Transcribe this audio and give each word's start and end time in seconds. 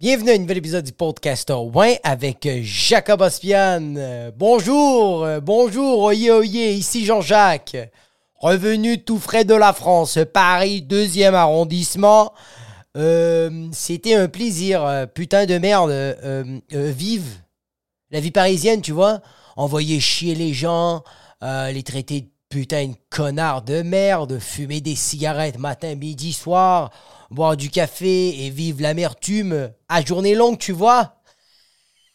Bienvenue 0.00 0.30
à 0.30 0.34
un 0.34 0.38
nouvel 0.38 0.58
épisode 0.58 0.84
du 0.84 0.92
podcast 0.92 1.50
Ouin 1.50 1.94
avec 2.04 2.46
euh, 2.46 2.60
Jacob 2.62 3.20
Ospian. 3.20 3.96
Euh, 3.96 4.30
bonjour, 4.32 5.24
euh, 5.24 5.40
bonjour, 5.40 6.02
oye 6.02 6.30
oye, 6.30 6.76
ici 6.76 7.04
Jean-Jacques. 7.04 7.76
Revenu 8.36 9.02
tout 9.02 9.18
frais 9.18 9.44
de 9.44 9.54
la 9.54 9.72
France, 9.72 10.20
Paris, 10.32 10.82
deuxième 10.82 11.34
arrondissement. 11.34 12.32
C'était 12.94 14.14
un 14.14 14.28
plaisir, 14.28 15.08
putain 15.14 15.46
de 15.46 15.58
merde, 15.58 16.16
vive 16.70 17.42
la 18.12 18.20
vie 18.20 18.30
parisienne, 18.30 18.80
tu 18.80 18.92
vois. 18.92 19.20
Envoyer 19.56 19.98
chier 19.98 20.36
les 20.36 20.52
gens, 20.52 21.02
les 21.42 21.82
traiter 21.82 22.20
de 22.20 22.28
putain 22.48 22.86
de 22.86 22.94
connards 23.10 23.62
de 23.62 23.82
merde, 23.82 24.38
fumer 24.38 24.80
des 24.80 24.94
cigarettes 24.94 25.58
matin, 25.58 25.96
midi, 25.96 26.32
soir, 26.32 26.90
boire 27.30 27.56
du 27.56 27.70
café 27.70 28.46
et 28.46 28.50
vivre 28.50 28.82
l'amertume 28.82 29.72
à 29.88 30.04
journée 30.04 30.34
longue, 30.34 30.58
tu 30.58 30.72
vois. 30.72 31.16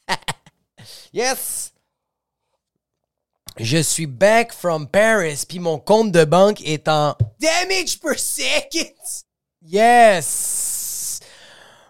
yes! 1.14 1.74
Je 3.58 3.78
suis 3.78 4.08
back 4.08 4.52
from 4.52 4.88
Paris, 4.88 5.44
puis 5.48 5.60
mon 5.60 5.78
compte 5.78 6.12
de 6.12 6.26
banque 6.26 6.62
est 6.66 6.88
en 6.88 7.16
damage 7.40 8.00
per 8.00 8.18
second. 8.18 8.96
Yes! 9.62 11.20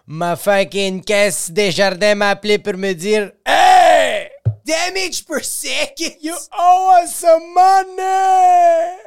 Ma 0.06 0.36
fucking 0.36 1.02
caisse 1.02 1.50
des 1.50 1.70
jardins 1.70 2.14
m'a 2.14 2.30
appelé 2.30 2.58
pour 2.58 2.74
me 2.74 2.92
dire 2.92 3.32
Hey! 3.46 4.28
Damage 4.66 5.24
per 5.24 5.42
second! 5.42 6.14
You 6.20 6.34
owe 6.52 7.02
us 7.02 7.14
some 7.14 7.54
money! 7.54 8.98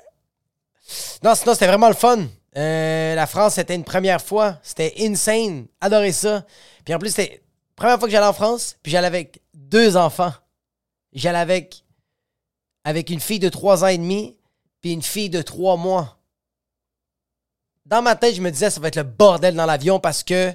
Non, 1.24 1.36
sinon, 1.36 1.54
c'était 1.54 1.68
vraiment 1.68 1.90
le 1.90 1.94
fun. 1.94 2.28
Euh, 2.58 3.14
la 3.14 3.28
France, 3.28 3.56
c'était 3.56 3.76
une 3.76 3.84
première 3.84 4.22
fois. 4.22 4.60
C'était 4.64 4.94
insane. 5.00 5.68
Adoré 5.80 6.12
ça. 6.12 6.46
Puis 6.84 6.94
en 6.94 7.00
plus, 7.00 7.10
c'était 7.10 7.36
la 7.36 7.76
première 7.76 8.00
fois 8.00 8.08
que 8.08 8.12
j'allais 8.12 8.26
en 8.26 8.34
France. 8.34 8.78
Puis 8.82 8.92
j'allais 8.92 9.08
avec 9.08 9.42
deux 9.54 9.96
enfants. 9.96 10.34
J'allais 11.14 11.40
avec, 11.40 11.84
avec 12.84 13.10
une 13.10 13.20
fille 13.20 13.40
de 13.40 13.50
trois 13.50 13.84
ans 13.84 13.88
et 13.88 13.98
demi. 13.98 14.38
Puis 14.82 14.92
une 14.92 15.04
fille 15.04 15.30
de 15.30 15.42
trois 15.42 15.78
mois. 15.78 16.20
Dans 17.86 18.02
ma 18.02 18.16
tête, 18.16 18.36
je 18.36 18.42
me 18.42 18.52
disais, 18.52 18.70
ça 18.70 18.82
va 18.82 18.88
être 18.88 18.98
le 18.98 19.04
bordel 19.04 19.56
dans 19.56 19.66
l'avion 19.66 20.00
parce 20.00 20.24
que. 20.24 20.52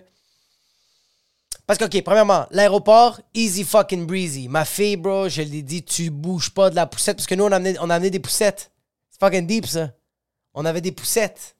Parce 1.66 1.78
que, 1.78 1.84
OK, 1.84 2.02
premièrement, 2.02 2.46
l'aéroport, 2.50 3.20
easy 3.32 3.62
fucking 3.62 4.06
breezy. 4.06 4.48
Ma 4.48 4.64
fille, 4.64 4.96
bro, 4.96 5.28
je 5.28 5.42
l'ai 5.42 5.62
dit, 5.62 5.84
tu 5.84 6.10
bouges 6.10 6.50
pas 6.50 6.68
de 6.68 6.74
la 6.74 6.86
poussette. 6.86 7.16
Parce 7.18 7.28
que 7.28 7.36
nous, 7.36 7.44
on 7.44 7.52
a 7.52 7.56
amené, 7.56 7.78
on 7.80 7.88
a 7.88 7.94
amené 7.94 8.10
des 8.10 8.18
poussettes. 8.18 8.72
C'est 9.08 9.20
fucking 9.20 9.46
deep, 9.46 9.66
ça. 9.66 9.92
On 10.52 10.64
avait 10.64 10.80
des 10.80 10.92
poussettes. 10.92 11.56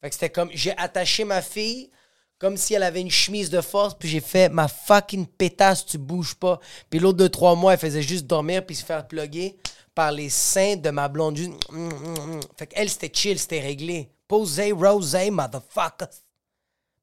Fait 0.00 0.08
que 0.08 0.14
c'était 0.14 0.30
comme, 0.30 0.50
j'ai 0.52 0.76
attaché 0.76 1.24
ma 1.24 1.42
fille 1.42 1.90
comme 2.38 2.56
si 2.56 2.74
elle 2.74 2.82
avait 2.82 3.00
une 3.00 3.10
chemise 3.10 3.48
de 3.50 3.60
force, 3.60 3.94
puis 3.94 4.08
j'ai 4.08 4.20
fait 4.20 4.50
ma 4.50 4.68
fucking 4.68 5.26
pétasse, 5.26 5.86
tu 5.86 5.98
bouges 5.98 6.34
pas. 6.34 6.60
Puis 6.90 6.98
l'autre 6.98 7.18
de 7.18 7.28
trois 7.28 7.54
mois, 7.54 7.72
elle 7.72 7.78
faisait 7.78 8.02
juste 8.02 8.26
dormir 8.26 8.64
puis 8.64 8.76
se 8.76 8.84
faire 8.84 9.08
plugger 9.08 9.56
par 9.94 10.12
les 10.12 10.28
seins 10.28 10.76
de 10.76 10.90
ma 10.90 11.08
blonde. 11.08 11.36
Juste, 11.36 11.52
mm, 11.70 11.88
mm, 11.88 12.36
mm. 12.36 12.40
Fait 12.58 12.66
qu'elle, 12.66 12.90
c'était 12.90 13.10
chill, 13.12 13.38
c'était 13.38 13.60
réglé. 13.60 14.12
Posé, 14.28 14.72
rosé, 14.72 15.30
motherfucker. 15.30 16.06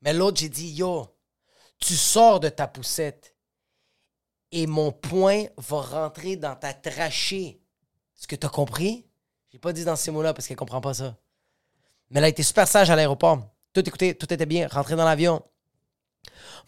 Mais 0.01 0.13
l'autre, 0.13 0.39
j'ai 0.39 0.49
dit, 0.49 0.69
yo, 0.73 1.07
tu 1.79 1.95
sors 1.95 2.39
de 2.39 2.49
ta 2.49 2.67
poussette 2.67 3.35
et 4.51 4.67
mon 4.67 4.91
poing 4.91 5.45
va 5.57 5.81
rentrer 5.81 6.35
dans 6.35 6.55
ta 6.55 6.73
trachée. 6.73 7.59
Est-ce 8.15 8.27
que 8.27 8.35
t'as 8.35 8.49
compris? 8.49 9.07
J'ai 9.51 9.57
pas 9.57 9.73
dit 9.73 9.83
dans 9.83 9.95
ces 9.95 10.11
mots-là 10.11 10.33
parce 10.33 10.47
qu'elle 10.47 10.57
comprend 10.57 10.81
pas 10.81 10.93
ça. 10.93 11.17
Mais 12.13 12.19
elle 12.19 12.25
a 12.25 12.29
été 12.29 12.43
super 12.43 12.67
sage 12.67 12.89
à 12.89 12.95
l'aéroport. 12.95 13.39
Tout 13.73 13.87
écouté, 13.87 14.13
tout 14.13 14.31
était 14.31 14.45
bien. 14.45 14.67
Rentrer 14.67 14.95
dans 14.95 15.03
l'avion. 15.03 15.41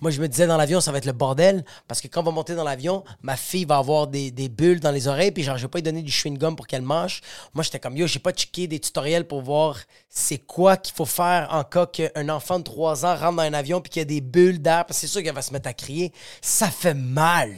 Moi, 0.01 0.11
je 0.11 0.19
me 0.19 0.27
disais 0.27 0.47
dans 0.47 0.57
l'avion, 0.57 0.81
ça 0.81 0.91
va 0.91 0.97
être 0.97 1.05
le 1.05 1.13
bordel 1.13 1.63
parce 1.87 2.01
que 2.01 2.07
quand 2.07 2.19
on 2.21 2.25
va 2.25 2.31
monter 2.31 2.55
dans 2.55 2.63
l'avion, 2.63 3.05
ma 3.21 3.37
fille 3.37 3.63
va 3.63 3.77
avoir 3.77 4.07
des, 4.07 4.29
des 4.29 4.49
bulles 4.49 4.81
dans 4.81 4.91
les 4.91 5.07
oreilles, 5.07 5.31
puis 5.31 5.43
genre, 5.43 5.57
je 5.57 5.63
vais 5.63 5.69
pas 5.69 5.77
lui 5.77 5.83
donner 5.83 6.01
du 6.01 6.11
chewing-gum 6.11 6.55
pour 6.55 6.67
qu'elle 6.67 6.81
mange. 6.81 7.21
Moi, 7.53 7.63
j'étais 7.63 7.79
comme 7.79 7.95
yo, 7.95 8.05
j'ai 8.05 8.19
pas 8.19 8.33
checké 8.33 8.67
des 8.67 8.79
tutoriels 8.79 9.25
pour 9.25 9.41
voir 9.41 9.77
c'est 10.09 10.39
quoi 10.39 10.75
qu'il 10.75 10.93
faut 10.93 11.05
faire 11.05 11.47
en 11.51 11.63
cas 11.63 11.85
qu'un 11.85 12.27
enfant 12.29 12.59
de 12.59 12.65
3 12.65 13.05
ans 13.05 13.15
rentre 13.15 13.37
dans 13.37 13.43
un 13.43 13.53
avion 13.53 13.79
puis 13.79 13.89
qu'il 13.89 14.01
y 14.01 14.03
a 14.03 14.05
des 14.05 14.21
bulles 14.21 14.61
d'air, 14.61 14.85
parce 14.85 14.99
que 14.99 15.07
c'est 15.07 15.11
sûr 15.11 15.23
qu'elle 15.23 15.35
va 15.35 15.41
se 15.41 15.53
mettre 15.53 15.69
à 15.69 15.73
crier. 15.73 16.11
Ça 16.41 16.67
fait 16.67 16.93
mal. 16.93 17.53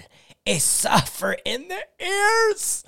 Et 0.46 0.59
suffer 0.59 1.38
in 1.46 1.59
the 1.59 2.04
ears. 2.04 2.84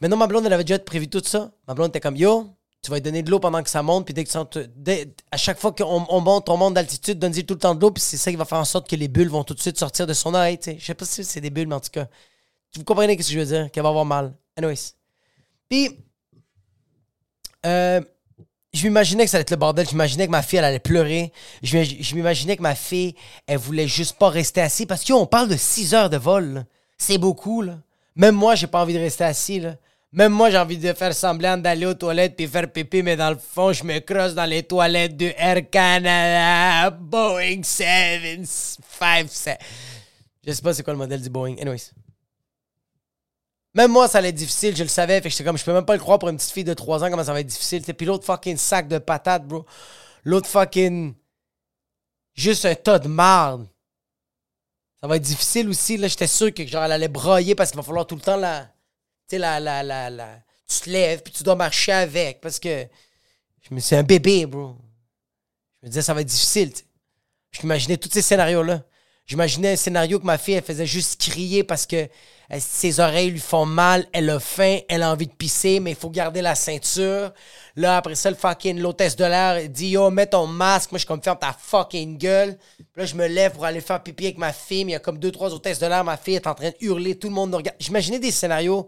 Mais 0.00 0.08
non, 0.08 0.16
ma 0.16 0.26
blonde, 0.26 0.46
elle 0.46 0.52
avait 0.52 0.64
déjà 0.64 0.78
prévu 0.78 1.08
tout 1.08 1.22
ça. 1.24 1.50
Ma 1.66 1.74
blonde 1.74 1.88
était 1.88 2.00
comme 2.00 2.16
yo, 2.16 2.46
tu 2.86 2.90
vas 2.92 2.98
lui 2.98 3.02
donner 3.02 3.24
de 3.24 3.30
l'eau 3.32 3.40
pendant 3.40 3.62
que 3.64 3.68
ça 3.68 3.82
monte, 3.82 4.04
puis 4.04 4.14
dès 4.14 4.22
que 4.22 4.30
dès- 4.76 5.08
à 5.32 5.36
chaque 5.36 5.58
fois 5.58 5.72
qu'on 5.72 6.06
on 6.08 6.20
monte, 6.20 6.48
on 6.48 6.56
monte 6.56 6.74
d'altitude, 6.74 7.18
donne-lui 7.18 7.44
tout 7.44 7.54
le 7.54 7.60
temps 7.60 7.74
de 7.74 7.80
l'eau, 7.80 7.90
puis 7.90 8.00
c'est 8.00 8.16
ça 8.16 8.30
qui 8.30 8.36
va 8.36 8.44
faire 8.44 8.58
en 8.58 8.64
sorte 8.64 8.88
que 8.88 8.94
les 8.94 9.08
bulles 9.08 9.28
vont 9.28 9.42
tout 9.42 9.54
de 9.54 9.60
suite 9.60 9.76
sortir 9.76 10.06
de 10.06 10.12
son 10.14 10.32
oreille. 10.34 10.58
Je 10.64 10.84
sais 10.84 10.94
pas 10.94 11.04
si 11.04 11.24
c'est 11.24 11.40
des 11.40 11.50
bulles, 11.50 11.66
mais 11.66 11.74
en 11.74 11.80
tout 11.80 11.90
cas, 11.90 12.06
vous 12.76 12.84
comprenez 12.84 13.14
ce 13.14 13.26
que 13.26 13.34
je 13.34 13.38
veux 13.40 13.44
dire, 13.44 13.70
qu'elle 13.72 13.82
va 13.82 13.88
avoir 13.88 14.04
mal. 14.04 14.34
Anyways. 14.56 14.92
Puis, 15.68 15.98
euh, 17.64 18.00
je 18.72 18.84
m'imaginais 18.84 19.24
que 19.24 19.30
ça 19.30 19.38
allait 19.38 19.42
être 19.42 19.50
le 19.50 19.56
bordel. 19.56 19.88
J'imaginais 19.88 20.26
que 20.26 20.30
ma 20.30 20.42
fille, 20.42 20.60
allait 20.60 20.78
pleurer. 20.78 21.32
Je 21.64 21.76
m'im- 21.76 21.96
je 22.00 22.14
m'imaginais 22.14 22.56
que 22.56 22.62
ma 22.62 22.76
fille, 22.76 23.16
elle 23.48 23.58
voulait 23.58 23.88
juste 23.88 24.16
pas 24.18 24.28
rester 24.28 24.60
assise. 24.60 24.86
Parce 24.86 25.04
qu'on 25.04 25.26
parle 25.26 25.48
de 25.48 25.56
6 25.56 25.92
heures 25.94 26.10
de 26.10 26.18
vol. 26.18 26.64
C'est 26.98 27.18
beaucoup, 27.18 27.62
là. 27.62 27.78
Même 28.14 28.34
moi, 28.36 28.54
j'ai 28.54 28.66
pas 28.68 28.80
envie 28.82 28.94
de 28.94 28.98
rester 29.00 29.24
assis. 29.24 29.60
Même 30.16 30.32
moi, 30.32 30.48
j'ai 30.48 30.56
envie 30.56 30.78
de 30.78 30.94
faire 30.94 31.14
semblant 31.14 31.58
d'aller 31.58 31.84
aux 31.84 31.92
toilettes 31.92 32.36
puis 32.36 32.48
faire 32.48 32.72
pipi, 32.72 33.02
mais 33.02 33.16
dans 33.16 33.28
le 33.28 33.36
fond, 33.36 33.74
je 33.74 33.84
me 33.84 33.98
crosse 33.98 34.32
dans 34.32 34.46
les 34.46 34.62
toilettes 34.62 35.14
de 35.14 35.30
Air 35.36 35.68
Canada, 35.68 36.88
Boeing 36.88 37.62
757. 37.62 39.58
Je 40.46 40.52
sais 40.52 40.62
pas 40.62 40.72
c'est 40.72 40.82
quoi 40.82 40.94
le 40.94 40.98
modèle 40.98 41.20
du 41.20 41.28
Boeing. 41.28 41.56
Anyways. 41.60 41.90
Même 43.74 43.90
moi, 43.90 44.08
ça 44.08 44.16
allait 44.16 44.30
être 44.30 44.36
difficile, 44.36 44.74
je 44.74 44.84
le 44.84 44.88
savais. 44.88 45.20
Fait 45.20 45.28
que 45.28 45.32
j'étais 45.32 45.44
comme, 45.44 45.58
je 45.58 45.64
peux 45.64 45.74
même 45.74 45.84
pas 45.84 45.92
le 45.92 46.00
croire 46.00 46.18
pour 46.18 46.30
une 46.30 46.38
petite 46.38 46.52
fille 46.52 46.64
de 46.64 46.72
3 46.72 47.04
ans, 47.04 47.10
comment 47.10 47.22
ça 47.22 47.34
va 47.34 47.40
être 47.40 47.46
difficile. 47.46 47.82
Puis 47.82 48.06
l'autre 48.06 48.24
fucking 48.24 48.56
sac 48.56 48.88
de 48.88 48.96
patates, 48.96 49.46
bro. 49.46 49.66
L'autre 50.24 50.48
fucking. 50.48 51.14
Juste 52.32 52.64
un 52.64 52.74
tas 52.74 52.98
de 52.98 53.08
marde. 53.08 53.68
Ça 54.98 55.06
va 55.06 55.16
être 55.16 55.22
difficile 55.22 55.68
aussi. 55.68 55.98
Là, 55.98 56.08
j'étais 56.08 56.26
sûr 56.26 56.54
que 56.54 56.66
genre, 56.66 56.84
elle 56.84 56.92
allait 56.92 57.08
broyer 57.08 57.54
parce 57.54 57.70
qu'il 57.70 57.76
va 57.76 57.82
falloir 57.82 58.06
tout 58.06 58.14
le 58.14 58.22
temps 58.22 58.38
la. 58.38 58.66
Tu 59.28 59.34
sais, 59.34 59.38
la, 59.38 59.58
la, 59.60 59.82
la, 59.82 60.10
la. 60.10 60.42
Tu 60.68 60.80
te 60.80 60.90
lèves, 60.90 61.22
puis 61.22 61.32
tu 61.32 61.42
dois 61.42 61.54
marcher 61.54 61.92
avec. 61.92 62.40
Parce 62.40 62.58
que. 62.58 62.86
Je 63.62 63.74
me 63.74 63.80
c'est 63.80 63.96
un 63.96 64.02
bébé, 64.02 64.46
bro. 64.46 64.76
Je 65.82 65.86
me 65.86 65.90
disais, 65.90 66.02
ça 66.02 66.14
va 66.14 66.20
être 66.20 66.28
difficile, 66.28 66.72
tu 66.72 66.78
sais. 66.78 66.84
Je 67.50 67.62
m'imaginais 67.62 67.96
tous 67.96 68.10
ces 68.10 68.22
scénarios-là. 68.22 68.84
J'imaginais 69.26 69.72
un 69.72 69.76
scénario 69.76 70.20
que 70.20 70.24
ma 70.24 70.38
fille, 70.38 70.54
elle 70.54 70.62
faisait 70.62 70.86
juste 70.86 71.20
crier 71.20 71.64
parce 71.64 71.84
que 71.84 71.96
euh, 72.52 72.58
ses 72.60 73.00
oreilles 73.00 73.30
lui 73.30 73.40
font 73.40 73.66
mal, 73.66 74.06
elle 74.12 74.30
a 74.30 74.38
faim, 74.38 74.78
elle 74.88 75.02
a 75.02 75.10
envie 75.10 75.26
de 75.26 75.32
pisser, 75.32 75.80
mais 75.80 75.90
il 75.90 75.96
faut 75.96 76.10
garder 76.10 76.42
la 76.42 76.54
ceinture. 76.54 77.32
Là, 77.74 77.96
après 77.96 78.14
ça, 78.14 78.30
le 78.30 78.36
fucking 78.36 78.78
l'hôtesse 78.78 79.16
de 79.16 79.24
l'air 79.24 79.68
dit 79.68 79.88
Yo, 79.88 80.10
mets 80.10 80.28
ton 80.28 80.46
masque. 80.46 80.92
Moi, 80.92 80.98
je 80.98 81.00
suis 81.00 81.08
comme 81.08 81.22
ferme 81.22 81.38
ta 81.38 81.52
fucking 81.52 82.18
gueule. 82.18 82.56
Là, 82.94 83.04
je 83.04 83.16
me 83.16 83.26
lève 83.26 83.52
pour 83.52 83.64
aller 83.64 83.80
faire 83.80 84.00
pipi 84.00 84.26
avec 84.26 84.38
ma 84.38 84.52
fille, 84.52 84.84
mais 84.84 84.92
il 84.92 84.94
y 84.94 84.96
a 84.96 85.00
comme 85.00 85.18
deux, 85.18 85.32
trois 85.32 85.52
hôtesses 85.52 85.80
de 85.80 85.86
l'air. 85.86 86.04
Ma 86.04 86.16
fille 86.16 86.36
est 86.36 86.46
en 86.46 86.54
train 86.54 86.70
de 86.70 86.76
hurler, 86.80 87.18
tout 87.18 87.28
le 87.28 87.34
monde 87.34 87.52
regarde. 87.52 87.76
J'imaginais 87.80 88.20
des 88.20 88.30
scénarios 88.30 88.86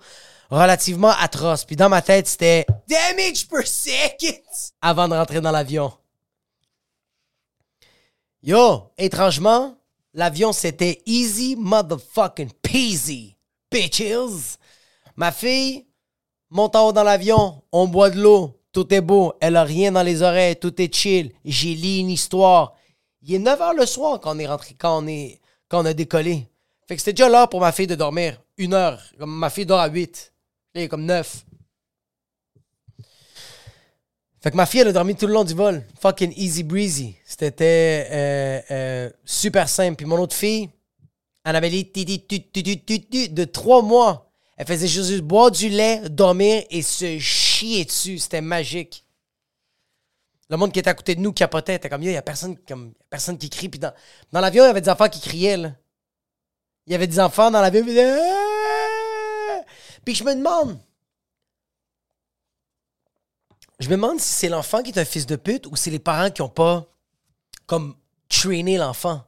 relativement 0.50 1.12
atroces. 1.18 1.64
Puis 1.64 1.74
dans 1.74 1.88
ma 1.88 2.00
tête, 2.00 2.28
c'était 2.28 2.64
Damage 2.88 3.48
per 3.48 3.66
second 3.66 4.40
avant 4.80 5.08
de 5.08 5.14
rentrer 5.14 5.40
dans 5.40 5.50
l'avion. 5.50 5.92
Yo, 8.40 8.92
étrangement, 8.96 9.77
l'avion 10.18 10.52
c'était 10.52 11.00
easy 11.06 11.54
motherfucking 11.56 12.50
peasy, 12.60 13.36
bitches. 13.70 14.58
Ma 15.16 15.30
fille 15.30 15.86
monte 16.50 16.74
en 16.74 16.88
haut 16.88 16.92
dans 16.92 17.04
l'avion, 17.04 17.62
on 17.70 17.86
boit 17.86 18.10
de 18.10 18.20
l'eau, 18.20 18.60
tout 18.72 18.92
est 18.92 19.00
beau, 19.00 19.34
elle 19.40 19.56
a 19.56 19.62
rien 19.62 19.92
dans 19.92 20.02
les 20.02 20.22
oreilles, 20.22 20.56
tout 20.56 20.82
est 20.82 20.92
chill. 20.92 21.32
J'ai 21.44 21.74
lu 21.74 21.98
une 21.98 22.10
histoire. 22.10 22.74
Il 23.22 23.34
est 23.34 23.38
9 23.38 23.60
h 23.60 23.76
le 23.76 23.86
soir 23.86 24.20
quand 24.20 24.34
on 24.34 24.38
est 24.40 24.46
rentré, 24.46 24.74
quand 24.76 25.02
on, 25.02 25.06
est, 25.06 25.40
quand 25.68 25.82
on 25.82 25.86
a 25.86 25.94
décollé. 25.94 26.48
Fait 26.88 26.96
que 26.96 27.00
c'était 27.00 27.12
déjà 27.12 27.28
l'heure 27.28 27.48
pour 27.48 27.60
ma 27.60 27.70
fille 27.70 27.86
de 27.86 27.94
dormir. 27.94 28.40
Une 28.56 28.74
heure. 28.74 29.00
Ma 29.20 29.50
fille 29.50 29.66
dort 29.66 29.80
à 29.80 29.88
8. 29.88 30.32
Là, 30.74 30.80
il 30.80 30.84
est 30.84 30.88
comme 30.88 31.04
9. 31.04 31.44
Fait 34.40 34.50
que 34.52 34.56
ma 34.56 34.66
fille, 34.66 34.80
elle 34.80 34.88
a 34.88 34.92
dormi 34.92 35.16
tout 35.16 35.26
le 35.26 35.32
long 35.32 35.44
du 35.44 35.54
vol. 35.54 35.84
Fucking 36.00 36.32
easy 36.36 36.62
breezy. 36.62 37.16
C'était 37.24 38.08
euh, 38.10 38.60
euh, 38.70 39.10
super 39.24 39.68
simple. 39.68 39.96
Puis 39.96 40.06
mon 40.06 40.18
autre 40.18 40.36
fille, 40.36 40.70
elle 41.44 41.56
avait 41.56 41.70
tu 41.70 43.28
de 43.28 43.44
trois 43.44 43.82
mois. 43.82 44.30
Elle 44.56 44.66
faisait 44.66 44.88
juste 44.88 45.20
boire 45.20 45.50
du 45.50 45.68
lait, 45.68 46.08
dormir 46.08 46.64
et 46.70 46.82
se 46.82 47.18
chier 47.18 47.84
dessus. 47.84 48.18
C'était 48.18 48.40
magique. 48.40 49.04
Le 50.50 50.56
monde 50.56 50.72
qui 50.72 50.78
était 50.78 50.90
à 50.90 50.94
côté 50.94 51.14
de 51.14 51.20
nous 51.20 51.32
capotait. 51.32 51.74
Était 51.74 51.88
comme, 51.88 52.02
il 52.02 52.10
y 52.10 52.16
a 52.16 52.22
personne, 52.22 52.56
comme, 52.66 52.92
personne 53.10 53.38
qui 53.38 53.50
crie. 53.50 53.68
Puis 53.68 53.78
dans, 53.78 53.92
dans 54.32 54.40
l'avion, 54.40 54.64
il 54.64 54.68
y 54.68 54.70
avait 54.70 54.80
des 54.80 54.88
enfants 54.88 55.08
qui 55.08 55.20
criaient. 55.20 55.56
Là. 55.56 55.72
Il 56.86 56.92
y 56.92 56.94
avait 56.94 57.06
des 57.06 57.20
enfants 57.20 57.50
dans 57.50 57.60
l'avion. 57.60 57.84
Ah! 57.88 59.60
Puis 60.04 60.14
je 60.14 60.24
me 60.24 60.34
demande, 60.34 60.78
je 63.78 63.88
me 63.88 63.94
demande 63.94 64.20
si 64.20 64.32
c'est 64.32 64.48
l'enfant 64.48 64.82
qui 64.82 64.90
est 64.90 64.98
un 64.98 65.04
fils 65.04 65.26
de 65.26 65.36
pute 65.36 65.66
ou 65.66 65.76
c'est 65.76 65.90
les 65.90 65.98
parents 65.98 66.30
qui 66.30 66.42
ont 66.42 66.48
pas 66.48 66.86
comme 67.66 67.94
trainé 68.28 68.76
l'enfant. 68.78 69.22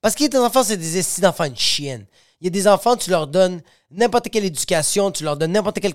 Parce 0.00 0.14
que 0.14 0.26
des 0.26 0.38
enfants, 0.38 0.64
c'est 0.64 0.76
des 0.76 0.98
estis 0.98 1.20
d'enfants, 1.20 1.44
une 1.44 1.56
chienne. 1.56 2.06
Il 2.40 2.44
y 2.44 2.48
a 2.48 2.50
des 2.50 2.66
enfants, 2.66 2.96
tu 2.96 3.10
leur 3.10 3.28
donnes 3.28 3.62
n'importe 3.90 4.28
quelle 4.30 4.44
éducation, 4.44 5.12
tu 5.12 5.22
leur 5.22 5.36
donnes 5.36 5.52
n'importe 5.52 5.78
quelle 5.80 5.94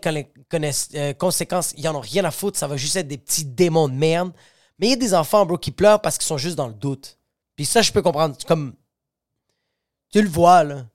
euh, 0.95 1.13
conséquence, 1.13 1.73
ils 1.75 1.87
en 1.89 1.95
ont 1.95 1.99
rien 1.99 2.23
à 2.23 2.31
foutre, 2.31 2.57
ça 2.57 2.67
va 2.67 2.77
juste 2.77 2.95
être 2.95 3.07
des 3.07 3.17
petits 3.17 3.43
démons 3.43 3.89
de 3.89 3.93
merde. 3.93 4.31
Mais 4.79 4.87
il 4.87 4.89
y 4.91 4.93
a 4.93 4.97
des 4.97 5.13
enfants, 5.13 5.45
bro, 5.45 5.57
qui 5.57 5.71
pleurent 5.71 6.01
parce 6.01 6.17
qu'ils 6.17 6.27
sont 6.27 6.37
juste 6.37 6.55
dans 6.55 6.67
le 6.67 6.73
doute. 6.73 7.17
Puis 7.55 7.65
ça, 7.65 7.81
je 7.81 7.91
peux 7.91 8.01
comprendre. 8.01 8.37
Comme. 8.47 8.75
Tu 10.11 10.21
le 10.21 10.29
vois, 10.29 10.63
là. 10.63 10.85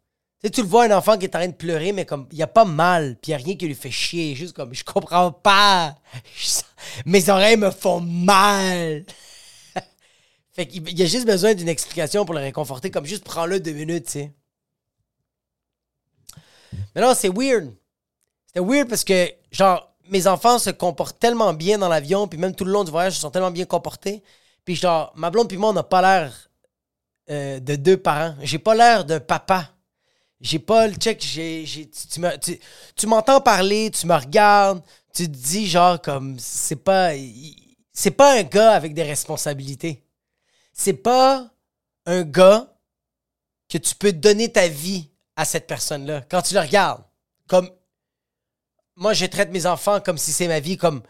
Tu, 0.41 0.47
sais, 0.47 0.51
tu 0.51 0.63
le 0.63 0.69
vois, 0.69 0.85
un 0.85 0.97
enfant 0.97 1.19
qui 1.19 1.25
est 1.25 1.37
en 1.37 1.41
train 1.41 1.49
de 1.49 1.53
pleurer, 1.53 1.93
mais 1.93 2.07
comme, 2.07 2.27
il 2.33 2.37
n'y 2.37 2.43
a 2.43 2.47
pas 2.47 2.65
mal, 2.65 3.17
puis 3.21 3.33
il 3.33 3.37
n'y 3.37 3.43
a 3.43 3.45
rien 3.45 3.57
qui 3.57 3.67
lui 3.67 3.75
fait 3.75 3.91
chier. 3.91 4.35
Juste 4.35 4.55
comme, 4.55 4.73
je 4.73 4.85
comprends 4.85 5.33
pas. 5.33 5.97
Mes 7.07 7.29
oreilles 7.29 7.57
me 7.57 7.71
font 7.71 8.01
mal. 8.01 9.05
fait 10.53 10.67
qu'il 10.67 10.99
y 10.99 11.03
a 11.03 11.07
juste 11.07 11.27
besoin 11.27 11.55
d'une 11.55 11.69
explication 11.69 12.25
pour 12.25 12.35
le 12.35 12.41
réconforter, 12.41 12.91
comme 12.91 13.07
juste 13.07 13.25
prends-le 13.25 13.61
deux 13.61 13.73
minutes, 13.73 14.07
tu 14.07 14.13
sais. 14.13 14.33
Mais 16.95 17.01
non, 17.03 17.15
c'est 17.15 17.29
weird. 17.29 17.73
C'était 18.47 18.65
weird 18.65 18.89
parce 18.89 19.05
que, 19.05 19.31
genre, 19.51 19.93
mes 20.09 20.27
enfants 20.27 20.59
se 20.59 20.71
comportent 20.71 21.19
tellement 21.19 21.55
bien 21.55 21.79
dans 21.79 21.89
l'avion, 21.89 22.29
puis 22.29 22.39
même 22.39 22.55
tout 22.55 22.65
le 22.65 22.73
long 22.73 22.85
du 22.85 22.91
voyage, 22.91 23.17
ils 23.17 23.21
sont 23.21 23.31
tellement 23.31 23.51
bien 23.51 23.65
comportés. 23.65 24.23
Puis 24.65 24.77
genre, 24.77 25.13
ma 25.17 25.31
blonde 25.31 25.49
puis 25.49 25.57
moi, 25.57 25.71
on 25.71 25.73
n'a 25.73 25.83
pas 25.83 26.03
l'air 26.03 26.51
euh, 27.31 27.61
de 27.61 27.77
deux 27.77 27.97
parents. 27.97 28.35
J'ai 28.43 28.59
pas 28.59 28.75
l'air 28.75 29.05
d'un 29.05 29.21
papa. 29.21 29.71
J'ai 30.43 30.59
pas 30.59 30.89
le 30.89 30.95
check. 30.95 31.23
J'ai, 31.23 31.89
tu, 32.97 33.07
m'entends 33.07 33.41
parler, 33.41 33.91
tu 33.91 34.07
me 34.07 34.15
regardes, 34.15 34.83
tu 35.15 35.27
te 35.27 35.37
dis 35.37 35.69
genre 35.69 36.03
comme 36.03 36.39
c'est 36.39 36.77
pas 36.77 37.13
c'est 37.93 38.11
pas 38.11 38.39
un 38.39 38.43
gars 38.43 38.73
avec 38.73 38.93
des 38.93 39.05
responsabilités. 39.05 40.03
C'est 40.73 40.95
pas 40.95 41.49
un 42.07 42.23
gars 42.23 42.75
que 43.69 43.79
tu 43.79 43.95
peux 43.95 44.13
donner 44.13 44.51
ta 44.51 44.69
vie 44.69 45.09
à 45.37 45.45
cette 45.45 45.67
personne-là 45.67 46.23
quand 46.29 46.43
tu 46.43 46.55
le 46.55 46.61
regardes. 46.61 47.05
Comme 47.47 47.71
moi, 48.97 49.13
je 49.15 49.27
traite 49.27 49.51
mes 49.51 49.67
enfants 49.67 50.01
comme 50.01 50.19
si 50.19 50.33
c'est 50.33 50.49
ma 50.49 50.61
vie, 50.61 50.77
comme 50.77 51.03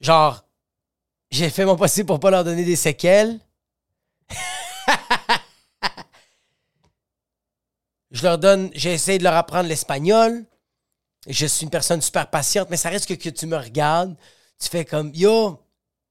genre 0.00 0.44
j'ai 1.30 1.50
fait 1.50 1.64
mon 1.64 1.76
possible 1.76 2.06
pour 2.06 2.20
pas 2.20 2.30
leur 2.30 2.44
donner 2.44 2.64
des 2.64 2.76
séquelles. 2.76 3.40
Je 8.10 8.22
leur 8.22 8.38
donne, 8.38 8.70
j'ai 8.74 8.92
essayé 8.92 9.18
de 9.18 9.24
leur 9.24 9.34
apprendre 9.34 9.68
l'espagnol. 9.68 10.44
Je 11.26 11.46
suis 11.46 11.64
une 11.64 11.70
personne 11.70 12.00
super 12.00 12.30
patiente, 12.30 12.68
mais 12.70 12.76
ça 12.76 12.88
reste 12.88 13.06
que, 13.06 13.28
tu 13.28 13.46
me 13.46 13.56
regardes, 13.56 14.16
tu 14.58 14.68
fais 14.68 14.84
comme 14.84 15.12
Yo, 15.14 15.60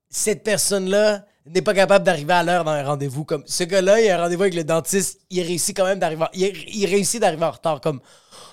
cette 0.09 0.43
personne-là 0.43 1.25
n'est 1.45 1.61
pas 1.61 1.73
capable 1.73 2.05
d'arriver 2.05 2.33
à 2.33 2.43
l'heure 2.43 2.63
dans 2.63 2.71
un 2.71 2.83
rendez-vous. 2.83 3.25
Comme 3.25 3.43
ce 3.47 3.63
gars-là, 3.63 4.01
il 4.01 4.09
a 4.09 4.19
un 4.19 4.23
rendez-vous 4.23 4.43
avec 4.43 4.53
le 4.53 4.63
dentiste, 4.63 5.21
il 5.29 5.41
réussit 5.41 5.75
quand 5.75 5.85
même 5.85 5.99
d'arriver, 5.99 6.25
il, 6.33 6.85
réussit 6.85 7.21
d'arriver 7.21 7.45
en 7.45 7.51
retard. 7.51 7.81
Comme, 7.81 8.01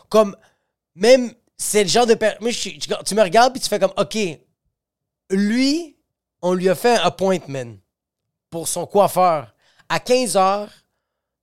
comme 0.08 0.36
même, 0.94 1.32
c'est 1.58 1.82
le 1.82 1.88
genre 1.88 2.06
de 2.06 2.14
personne. 2.14 2.48
Tu 3.04 3.14
me 3.14 3.22
regardes 3.22 3.52
puis 3.52 3.60
tu 3.60 3.68
fais 3.68 3.78
comme 3.78 3.92
Ok, 3.96 4.16
lui, 5.30 5.96
on 6.40 6.54
lui 6.54 6.68
a 6.68 6.74
fait 6.74 6.96
un 6.96 7.04
appointment 7.04 7.76
pour 8.48 8.68
son 8.68 8.86
coiffeur 8.86 9.54
à 9.88 9.98
15h 9.98 10.68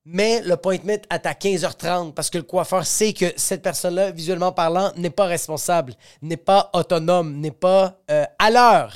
mais 0.05 0.41
l'appointment 0.41 0.93
est 1.09 1.25
à 1.25 1.33
15h30 1.33 2.13
parce 2.13 2.29
que 2.29 2.37
le 2.37 2.43
coiffeur 2.43 2.85
sait 2.85 3.13
que 3.13 3.25
cette 3.35 3.61
personne-là, 3.61 4.11
visuellement 4.11 4.51
parlant, 4.51 4.91
n'est 4.95 5.11
pas 5.11 5.25
responsable, 5.25 5.93
n'est 6.21 6.37
pas 6.37 6.69
autonome, 6.73 7.37
n'est 7.37 7.51
pas 7.51 7.99
euh, 8.09 8.25
à 8.39 8.49
l'heure. 8.49 8.95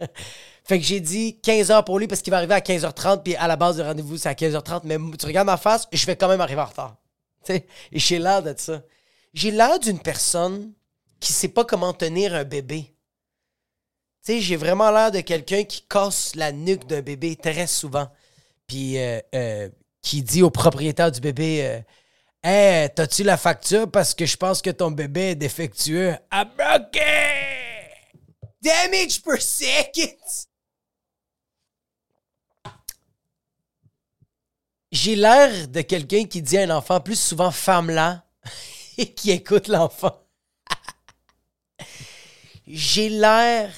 fait 0.64 0.80
que 0.80 0.84
j'ai 0.84 1.00
dit 1.00 1.38
15h 1.42 1.84
pour 1.84 1.98
lui 1.98 2.08
parce 2.08 2.22
qu'il 2.22 2.32
va 2.32 2.38
arriver 2.38 2.54
à 2.54 2.60
15h30, 2.60 3.22
puis 3.22 3.36
à 3.36 3.46
la 3.46 3.56
base 3.56 3.76
du 3.76 3.82
rendez-vous, 3.82 4.16
c'est 4.16 4.28
à 4.28 4.34
15h30. 4.34 4.80
Mais 4.84 4.96
tu 5.16 5.26
regardes 5.26 5.46
ma 5.46 5.56
face, 5.56 5.86
je 5.92 6.06
vais 6.06 6.16
quand 6.16 6.28
même 6.28 6.40
arriver 6.40 6.60
en 6.60 6.66
retard. 6.66 6.96
et 7.48 7.64
j'ai 7.92 8.18
l'air 8.18 8.42
de 8.42 8.54
ça. 8.56 8.82
J'ai 9.34 9.52
l'air 9.52 9.78
d'une 9.78 10.00
personne 10.00 10.72
qui 11.20 11.32
sait 11.32 11.48
pas 11.48 11.64
comment 11.64 11.92
tenir 11.92 12.34
un 12.34 12.44
bébé. 12.44 12.94
Tu 14.24 14.34
sais, 14.34 14.40
j'ai 14.40 14.56
vraiment 14.56 14.90
l'air 14.90 15.10
de 15.10 15.20
quelqu'un 15.20 15.64
qui 15.64 15.82
casse 15.88 16.34
la 16.34 16.52
nuque 16.52 16.86
d'un 16.86 17.00
bébé 17.00 17.36
très 17.36 17.66
souvent. 17.66 18.08
Puis 18.66 18.98
euh, 18.98 19.20
euh, 19.34 19.68
qui 20.02 20.22
dit 20.22 20.42
au 20.42 20.50
propriétaire 20.50 21.10
du 21.10 21.20
bébé 21.20 21.82
euh, 22.44 22.88
t'as-tu 22.94 23.22
la 23.22 23.36
facture? 23.36 23.90
Parce 23.90 24.14
que 24.14 24.26
je 24.26 24.36
pense 24.36 24.60
que 24.60 24.70
ton 24.70 24.90
bébé 24.90 25.30
est 25.30 25.34
défectueux? 25.36 26.16
I'm 26.32 26.50
Damage 28.60 29.22
per 29.22 29.40
second! 29.40 30.16
J'ai 34.92 35.16
l'air 35.16 35.68
de 35.68 35.80
quelqu'un 35.80 36.26
qui 36.26 36.42
dit 36.42 36.58
à 36.58 36.62
un 36.62 36.70
enfant, 36.70 37.00
plus 37.00 37.18
souvent 37.18 37.50
femme-là, 37.50 38.26
et 38.98 39.14
qui 39.14 39.30
écoute 39.30 39.68
l'enfant. 39.68 40.22
J'ai 42.66 43.08
l'air 43.08 43.72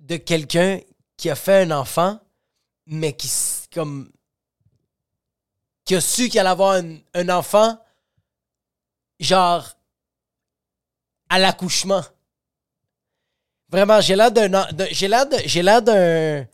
de 0.00 0.16
quelqu'un 0.16 0.80
qui 1.16 1.30
a 1.30 1.36
fait 1.36 1.62
un 1.62 1.70
enfant, 1.70 2.18
mais 2.86 3.14
qui, 3.14 3.30
comme, 3.72 4.10
qui 5.92 5.96
a 5.96 6.00
su 6.00 6.28
qu'il 6.30 6.40
allait 6.40 6.48
avoir 6.48 6.80
un, 7.14 7.28
enfant, 7.28 7.76
genre, 9.20 9.68
à 11.28 11.38
l'accouchement. 11.38 12.02
Vraiment, 13.68 14.00
j'ai 14.00 14.16
l'air 14.16 14.32
d'un. 14.32 14.66
J'ai 14.90 15.08
l'air 15.08 15.26
J'ai 15.44 15.62
l'air 15.62 15.82
d'un. 15.82 16.46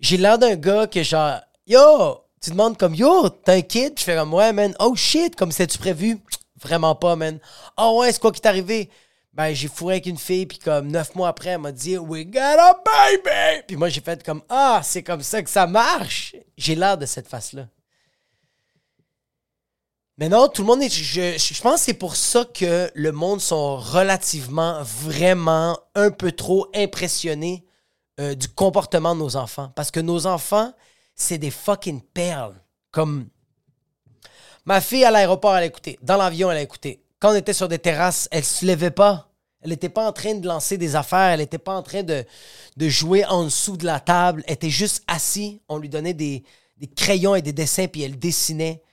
J'ai 0.00 0.18
l'air 0.18 0.38
d'un 0.38 0.56
gars 0.56 0.86
que 0.86 1.02
genre. 1.02 1.40
Yo! 1.66 2.18
Tu 2.42 2.50
demandes 2.50 2.76
comme 2.76 2.94
Yo, 2.94 3.30
t'as 3.30 3.54
un 3.54 3.62
kid? 3.62 3.98
Je 3.98 4.04
fais 4.04 4.16
comme 4.16 4.34
Ouais, 4.34 4.52
man. 4.52 4.74
Oh 4.80 4.94
shit, 4.96 5.34
comme 5.34 5.52
c'était-tu 5.52 5.78
prévu? 5.78 6.18
Vraiment 6.60 6.94
pas, 6.94 7.16
man. 7.16 7.38
Oh 7.78 8.00
ouais, 8.00 8.12
c'est 8.12 8.20
quoi 8.20 8.32
qui 8.32 8.40
t'est 8.40 8.48
arrivé? 8.48 8.90
Ben, 9.32 9.54
j'ai 9.54 9.68
fourré 9.68 9.94
avec 9.94 10.06
une 10.06 10.18
fille, 10.18 10.44
puis 10.44 10.58
comme 10.58 10.88
neuf 10.88 11.14
mois 11.14 11.28
après, 11.28 11.50
elle 11.50 11.60
m'a 11.60 11.72
dit 11.72 11.96
We 11.96 12.26
got 12.26 12.38
a 12.40 12.74
baby! 12.84 13.62
Puis 13.66 13.76
moi, 13.76 13.88
j'ai 13.88 14.02
fait 14.02 14.22
comme 14.22 14.42
Ah, 14.48 14.80
c'est 14.84 15.02
comme 15.02 15.22
ça 15.22 15.42
que 15.42 15.48
ça 15.48 15.66
marche! 15.66 16.36
J'ai 16.58 16.74
l'air 16.74 16.98
de 16.98 17.06
cette 17.06 17.28
face-là. 17.28 17.66
Mais 20.22 20.28
non, 20.28 20.46
tout 20.46 20.62
le 20.62 20.68
monde 20.68 20.84
est. 20.84 20.88
Je, 20.88 21.36
je 21.36 21.62
pense 21.62 21.80
que 21.80 21.86
c'est 21.86 21.94
pour 21.94 22.14
ça 22.14 22.44
que 22.44 22.88
le 22.94 23.10
monde 23.10 23.40
sont 23.40 23.76
relativement, 23.76 24.80
vraiment 24.84 25.76
un 25.96 26.12
peu 26.12 26.30
trop 26.30 26.68
impressionnés 26.76 27.64
euh, 28.20 28.36
du 28.36 28.46
comportement 28.46 29.16
de 29.16 29.18
nos 29.18 29.34
enfants. 29.34 29.72
Parce 29.74 29.90
que 29.90 29.98
nos 29.98 30.28
enfants, 30.28 30.72
c'est 31.16 31.38
des 31.38 31.50
fucking 31.50 32.00
perles. 32.00 32.54
Comme. 32.92 33.30
Ma 34.64 34.80
fille 34.80 35.04
à 35.04 35.10
l'aéroport, 35.10 35.56
elle 35.56 35.64
a 35.64 35.66
écouté. 35.66 35.98
Dans 36.02 36.16
l'avion, 36.16 36.52
elle 36.52 36.58
a 36.58 36.62
écouté. 36.62 37.02
Quand 37.18 37.32
on 37.32 37.34
était 37.34 37.52
sur 37.52 37.66
des 37.66 37.80
terrasses, 37.80 38.28
elle 38.30 38.44
se 38.44 38.64
levait 38.64 38.92
pas. 38.92 39.28
Elle 39.60 39.70
n'était 39.70 39.88
pas 39.88 40.06
en 40.06 40.12
train 40.12 40.36
de 40.36 40.46
lancer 40.46 40.78
des 40.78 40.94
affaires. 40.94 41.30
Elle 41.32 41.40
n'était 41.40 41.58
pas 41.58 41.74
en 41.74 41.82
train 41.82 42.04
de, 42.04 42.24
de, 42.76 42.88
jouer 42.88 43.24
en 43.24 43.42
dessous 43.42 43.76
de 43.76 43.86
la 43.86 43.98
table. 43.98 44.44
Elle 44.46 44.54
était 44.54 44.70
juste 44.70 45.02
assise. 45.08 45.58
On 45.68 45.78
lui 45.78 45.88
donnait 45.88 46.14
des, 46.14 46.44
des 46.76 46.86
crayons 46.86 47.34
et 47.34 47.42
des 47.42 47.52
dessins, 47.52 47.88
puis 47.88 48.02
elle 48.02 48.20
dessinait 48.20 48.84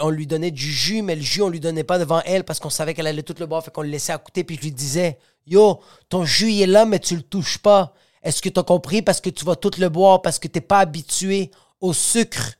on 0.00 0.10
lui 0.10 0.26
donnait 0.26 0.50
du 0.50 0.70
jus, 0.70 1.02
mais 1.02 1.16
le 1.16 1.22
jus, 1.22 1.42
on 1.42 1.48
lui 1.48 1.60
donnait 1.60 1.84
pas 1.84 1.98
devant 1.98 2.20
elle 2.24 2.44
parce 2.44 2.60
qu'on 2.60 2.70
savait 2.70 2.94
qu'elle 2.94 3.06
allait 3.06 3.22
tout 3.22 3.34
le 3.38 3.46
boire, 3.46 3.64
fait 3.64 3.70
qu'on 3.70 3.82
le 3.82 3.88
laissait 3.88 4.12
à 4.12 4.18
côté, 4.18 4.44
puis 4.44 4.56
je 4.56 4.62
lui 4.62 4.72
disais 4.72 5.18
Yo, 5.46 5.80
ton 6.08 6.24
jus, 6.24 6.60
est 6.60 6.66
là, 6.66 6.84
mais 6.84 6.98
tu 6.98 7.16
le 7.16 7.22
touches 7.22 7.58
pas. 7.58 7.94
Est-ce 8.22 8.40
que 8.40 8.48
tu 8.48 8.60
as 8.60 8.62
compris? 8.62 9.02
Parce 9.02 9.20
que 9.20 9.30
tu 9.30 9.44
vas 9.44 9.56
tout 9.56 9.72
le 9.78 9.88
boire, 9.88 10.22
parce 10.22 10.38
que 10.38 10.46
tu 10.46 10.58
n'es 10.58 10.60
pas 10.60 10.80
habitué 10.80 11.50
au 11.80 11.92
sucre. 11.92 12.54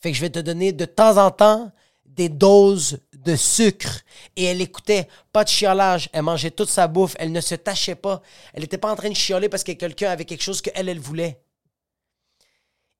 Fait 0.00 0.10
que 0.10 0.16
je 0.16 0.20
vais 0.20 0.30
te 0.30 0.38
donner 0.38 0.72
de 0.72 0.84
temps 0.84 1.16
en 1.16 1.30
temps 1.30 1.72
des 2.04 2.28
doses 2.28 3.00
de 3.12 3.36
sucre. 3.36 4.00
Et 4.36 4.44
elle 4.44 4.60
écoutait, 4.60 5.08
pas 5.32 5.44
de 5.44 5.48
chiolage. 5.48 6.10
Elle 6.12 6.22
mangeait 6.22 6.50
toute 6.50 6.68
sa 6.68 6.86
bouffe. 6.86 7.16
Elle 7.18 7.32
ne 7.32 7.40
se 7.40 7.54
tachait 7.54 7.94
pas. 7.94 8.22
Elle 8.52 8.62
n'était 8.62 8.78
pas 8.78 8.92
en 8.92 8.96
train 8.96 9.08
de 9.08 9.16
chioler 9.16 9.48
parce 9.48 9.64
que 9.64 9.72
quelqu'un 9.72 10.10
avait 10.10 10.24
quelque 10.24 10.42
chose 10.42 10.60
qu'elle, 10.60 10.88
elle 10.88 11.00
voulait. 11.00 11.40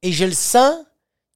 Et 0.03 0.13
je 0.13 0.25
le 0.25 0.33
sens 0.33 0.77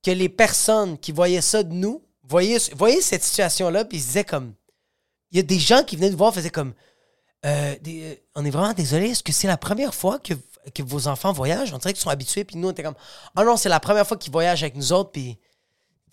que 0.03 0.11
les 0.11 0.29
personnes 0.29 0.99
qui 0.99 1.13
voyaient 1.13 1.41
ça 1.41 1.63
de 1.63 1.73
nous, 1.73 2.03
voyez, 2.25 2.59
voyez 2.75 3.01
cette 3.01 3.23
situation-là, 3.23 3.85
puis 3.85 3.99
ils 3.99 4.01
se 4.01 4.07
disaient 4.09 4.25
comme. 4.25 4.55
Il 5.31 5.37
y 5.39 5.41
a 5.41 5.43
des 5.43 5.59
gens 5.59 5.83
qui 5.83 5.97
venaient 5.97 6.11
nous 6.11 6.17
voir, 6.17 6.35
faisaient 6.35 6.51
comme. 6.51 6.75
Euh, 7.45 7.75
euh, 7.87 8.15
on 8.35 8.45
est 8.45 8.51
vraiment 8.51 8.73
désolé, 8.73 9.11
est-ce 9.11 9.23
que 9.23 9.33
c'est 9.33 9.49
la 9.49 9.57
première 9.57 9.95
fois 9.95 10.19
que, 10.19 10.35
que, 10.75 10.83
vos 10.83 11.09
enfants 11.09 11.33
voyagent? 11.33 11.73
On 11.73 11.79
dirait 11.79 11.93
qu'ils 11.93 12.03
sont 12.03 12.11
habitués, 12.11 12.45
puis 12.45 12.57
nous, 12.57 12.69
on 12.69 12.71
était 12.71 12.83
comme. 12.83 12.95
Ah 13.35 13.45
non, 13.45 13.57
c'est 13.57 13.69
la 13.69 13.81
première 13.81 14.07
fois 14.07 14.17
qu'ils 14.17 14.33
voyagent 14.33 14.63
avec 14.63 14.77
nous 14.77 14.93
autres, 14.93 15.11
puis. 15.13 15.39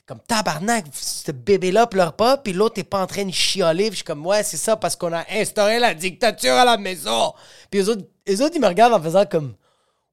Comme 0.05 0.21
tabarnak, 0.21 0.87
ce 0.91 1.31
bébé-là 1.31 1.85
pleure 1.85 2.13
pas, 2.13 2.37
puis 2.37 2.51
l'autre 2.51 2.79
n'est 2.79 2.83
pas 2.83 2.99
en 2.99 3.05
train 3.05 3.25
de 3.25 3.31
chialer. 3.31 3.83
Puis 3.83 3.91
je 3.91 3.95
suis 3.97 4.03
comme, 4.03 4.25
ouais, 4.25 4.41
c'est 4.41 4.57
ça, 4.57 4.75
parce 4.75 4.95
qu'on 4.95 5.13
a 5.13 5.23
instauré 5.29 5.77
la 5.77 5.93
dictature 5.93 6.53
à 6.53 6.65
la 6.65 6.77
maison. 6.77 7.31
Puis 7.69 7.81
les 7.81 7.89
autres, 7.89 8.07
les 8.25 8.41
autres, 8.41 8.55
ils 8.55 8.59
me 8.59 8.65
regardent 8.65 8.95
en 8.95 9.03
faisant 9.03 9.27
comme, 9.27 9.53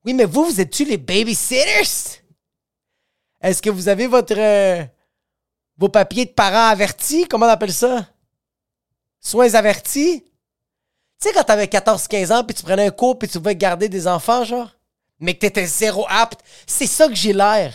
oui, 0.04 0.12
mais 0.12 0.26
vous, 0.26 0.44
vous 0.44 0.60
êtes-tu 0.60 0.84
les 0.84 0.98
babysitters? 0.98 2.20
Est-ce 3.40 3.60
que 3.60 3.70
vous 3.70 3.88
avez 3.88 4.06
votre. 4.06 4.34
Euh, 4.36 4.84
vos 5.78 5.88
papiers 5.88 6.24
de 6.24 6.30
parents 6.30 6.68
avertis, 6.68 7.26
comment 7.26 7.46
on 7.46 7.50
appelle 7.50 7.72
ça? 7.72 8.06
Soins 9.20 9.54
avertis? 9.54 10.24
Tu 11.20 11.28
sais, 11.28 11.34
quand 11.34 11.44
t'avais 11.44 11.66
14-15 11.66 12.32
ans, 12.32 12.44
puis 12.44 12.54
tu 12.54 12.62
prenais 12.62 12.86
un 12.86 12.90
cours, 12.90 13.18
puis 13.18 13.28
tu 13.28 13.38
pouvais 13.38 13.56
garder 13.56 13.88
des 13.88 14.06
enfants, 14.06 14.44
genre? 14.44 14.70
Mais 15.18 15.34
que 15.34 15.40
t'étais 15.40 15.66
zéro 15.66 16.06
apte. 16.08 16.40
C'est 16.66 16.86
ça 16.86 17.08
que 17.08 17.14
j'ai 17.14 17.32
l'air. 17.32 17.74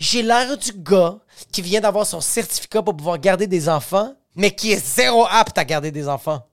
J'ai 0.00 0.22
l'air 0.22 0.56
du 0.56 0.72
gars 0.72 1.18
qui 1.52 1.62
vient 1.62 1.80
d'avoir 1.80 2.06
son 2.06 2.20
certificat 2.20 2.82
pour 2.82 2.96
pouvoir 2.96 3.18
garder 3.18 3.46
des 3.46 3.68
enfants, 3.68 4.14
mais 4.34 4.50
qui 4.50 4.72
est 4.72 4.84
zéro 4.84 5.26
apte 5.30 5.58
à 5.58 5.64
garder 5.64 5.90
des 5.90 6.08
enfants. 6.08 6.46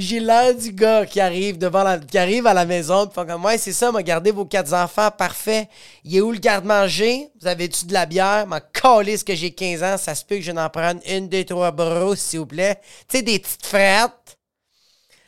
J'ai 0.00 0.20
l'air 0.20 0.54
du 0.54 0.70
gars 0.70 1.04
qui 1.04 1.18
arrive 1.18 1.58
devant 1.58 1.82
la, 1.82 1.98
qui 1.98 2.18
arrive 2.18 2.46
à 2.46 2.54
la 2.54 2.64
maison, 2.64 3.08
puis 3.08 3.26
comme 3.26 3.44
ouais, 3.44 3.58
c'est 3.58 3.72
ça, 3.72 3.90
m'a 3.90 4.00
gardé 4.04 4.30
vos 4.30 4.44
quatre 4.44 4.72
enfants, 4.72 5.10
parfait. 5.10 5.68
Il 6.04 6.14
est 6.14 6.20
où 6.20 6.30
le 6.30 6.38
garde-manger? 6.38 7.32
Vous 7.40 7.48
avez-tu 7.48 7.84
de 7.84 7.92
la 7.92 8.06
bière? 8.06 8.46
M'a 8.46 8.60
ce 8.60 9.24
que 9.24 9.34
j'ai 9.34 9.50
15 9.50 9.82
ans, 9.82 9.98
ça 9.98 10.14
se 10.14 10.24
peut 10.24 10.36
que 10.36 10.42
je 10.42 10.52
n'en 10.52 10.70
prenne 10.70 11.00
une, 11.04 11.28
deux, 11.28 11.44
trois 11.44 11.72
brosses, 11.72 12.20
s'il 12.20 12.38
vous 12.38 12.46
plaît. 12.46 12.80
Tu 13.08 13.16
sais, 13.16 13.22
des 13.22 13.40
petites 13.40 13.66
frettes. 13.66 14.38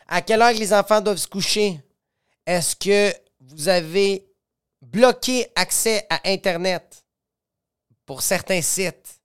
À 0.07 0.23
quelle 0.23 0.41
heure 0.41 0.53
les 0.53 0.73
enfants 0.73 1.01
doivent 1.01 1.17
se 1.17 1.27
coucher? 1.27 1.81
Est-ce 2.47 2.77
que 2.77 3.13
vous 3.41 3.69
avez 3.69 4.25
bloqué 4.81 5.49
accès 5.57 6.07
à 6.09 6.21
Internet 6.27 7.05
pour 8.07 8.23
certains 8.23 8.63
sites? 8.63 9.21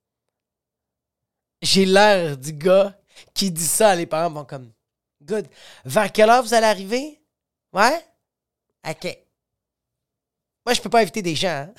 J'ai 1.62 1.84
l'air 1.84 2.36
du 2.36 2.52
gars 2.52 2.98
qui 3.32 3.52
dit 3.52 3.64
ça, 3.64 3.94
les 3.94 4.06
parents 4.06 4.30
vont 4.30 4.44
comme 4.44 4.72
Good. 5.26 5.48
Vers 5.84 6.12
quelle 6.12 6.30
heure 6.30 6.42
vous 6.42 6.54
allez 6.54 6.66
arriver? 6.66 7.20
Ouais? 7.72 8.00
OK. 8.88 9.18
Moi, 10.64 10.74
je 10.74 10.80
peux 10.80 10.88
pas 10.88 11.00
inviter 11.00 11.22
des 11.22 11.34
gens. 11.34 11.48
Hein? 11.48 11.74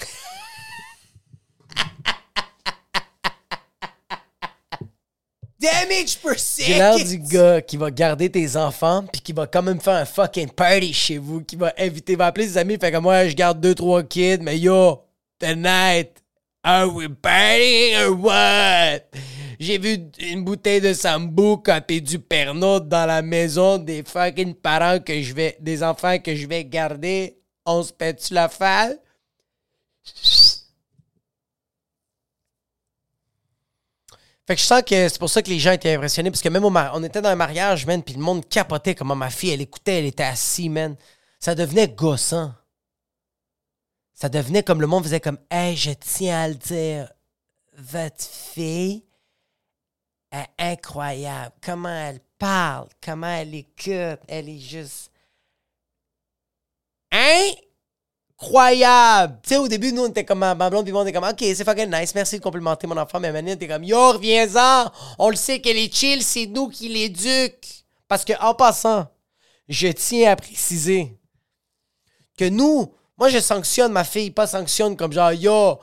Damage 5.60 6.20
per 6.22 6.38
second! 6.38 6.68
J'ai 6.68 6.74
l'air 6.76 6.96
du 7.04 7.18
gars 7.18 7.62
qui 7.62 7.78
va 7.78 7.90
garder 7.90 8.30
tes 8.30 8.56
enfants 8.56 9.04
puis 9.12 9.22
qui 9.22 9.34
va 9.34 9.48
quand 9.48 9.64
même 9.64 9.82
faire 9.82 9.96
un 9.96 10.06
fucking 10.06 10.52
party 10.52 10.94
chez 10.94 11.18
vous, 11.18 11.42
qui 11.42 11.56
va 11.56 11.74
inviter, 11.80 12.16
va 12.16 12.28
appeler 12.28 12.48
ses 12.48 12.58
amis, 12.58 12.78
fait 12.80 12.92
que 12.92 12.98
moi, 12.98 13.28
je 13.28 13.34
garde 13.34 13.60
deux, 13.60 13.74
trois 13.74 14.04
kids, 14.04 14.38
mais 14.42 14.60
yo, 14.60 15.04
tonight, 15.40 16.12
are 16.64 16.88
we 16.88 17.08
partying 17.10 17.96
or 17.98 18.12
what? 18.20 19.02
J'ai 19.60 19.80
vu 19.80 19.98
une 20.20 20.44
bouteille 20.44 20.82
de 20.82 20.94
Sambuca 20.94 21.84
et 21.90 22.02
du 22.02 22.20
Pernod 22.20 22.88
dans 22.88 23.08
la 23.08 23.24
maison 23.24 23.80
des 23.80 24.04
fucking 24.04 24.54
parents 24.54 25.00
que 25.00 25.20
je 25.22 25.34
vais, 25.34 25.58
des 25.60 25.82
enfants 25.82 26.20
que 26.20 26.36
je 26.36 26.46
vais 26.46 26.64
garder. 26.64 27.42
On 27.66 27.82
se 27.82 27.92
pète 27.92 28.30
la 28.30 28.50
falle? 28.50 29.00
Fait 34.46 34.56
que 34.56 34.62
je 34.62 34.66
sens 34.66 34.82
que 34.84 35.10
c'est 35.10 35.20
pour 35.20 35.30
ça 35.30 35.42
que 35.42 35.50
les 35.50 35.60
gens 35.60 35.74
étaient 35.74 35.96
impressionnés, 35.96 36.32
parce 36.32 36.42
que 36.42 36.50
même 36.50 36.64
au 36.64 36.72
on 36.72 37.04
était 37.04 37.22
dans 37.22 37.30
un 37.30 37.36
mariage, 37.36 37.86
man, 37.86 38.02
puis 38.02 38.14
le 38.14 38.22
monde 38.22 38.48
capotait 38.48 38.96
comment 38.96 39.16
ma 39.16 39.30
fille, 39.30 39.50
elle 39.50 39.62
écoutait, 39.62 40.00
elle 40.00 40.06
était 40.06 40.24
assise, 40.24 40.70
man. 40.70 40.96
Ça 41.40 41.56
devenait 41.56 41.90
gossant. 41.90 42.54
Ça 44.14 44.30
devenait 44.30 44.64
comme 44.64 44.82
le 44.82 44.88
monde 44.88 45.04
faisait 45.04 45.20
comme, 45.20 45.40
hey, 45.52 45.76
je 45.76 45.92
tiens 45.92 46.44
à 46.44 46.48
le 46.48 46.56
dire, 46.56 47.12
votre 47.78 48.24
fille 48.24 49.07
est 50.32 50.48
incroyable. 50.58 51.54
Comment 51.62 51.90
elle 51.90 52.20
parle, 52.38 52.88
comment 53.04 53.28
elle 53.28 53.56
écoute, 53.56 54.20
elle 54.28 54.50
est 54.50 54.60
juste 54.60 55.12
incroyable. 58.40 59.40
Tu 59.44 59.50
sais, 59.50 59.58
au 59.58 59.68
début, 59.68 59.92
nous, 59.92 60.04
on 60.04 60.10
était 60.10 60.26
comme, 60.26 60.40
ma 60.40 60.56
blonde, 60.56 60.86
puis 60.86 60.94
on 60.94 61.02
était 61.04 61.14
comme, 61.14 61.28
OK, 61.28 61.40
c'est 61.40 61.64
fucking 61.64 61.92
nice, 61.92 62.14
merci 62.14 62.38
de 62.38 62.44
complimenter 62.44 62.88
mon 62.88 62.98
enfant, 62.98 63.20
mais 63.20 63.32
maintenant, 63.32 63.56
t'es 63.56 63.68
comme, 63.68 63.84
yo, 63.84 64.14
reviens-en. 64.14 64.92
On 65.18 65.30
le 65.30 65.36
sait 65.36 65.60
qu'elle 65.60 65.78
est 65.78 65.94
chill, 65.94 66.24
c'est 66.24 66.46
nous 66.46 66.70
qui 66.70 66.90
l'éduquent. 66.90 67.86
Parce 68.08 68.24
que, 68.24 68.34
en 68.42 68.54
passant, 68.54 69.08
je 69.68 69.88
tiens 69.88 70.32
à 70.32 70.36
préciser 70.36 71.18
que 72.38 72.46
nous, 72.48 72.94
moi, 73.18 73.30
je 73.30 73.40
sanctionne 73.40 73.92
ma 73.92 74.04
fille, 74.04 74.30
pas 74.32 74.48
sanctionne 74.48 74.96
comme 74.96 75.12
genre, 75.12 75.34
yo, 75.34 75.80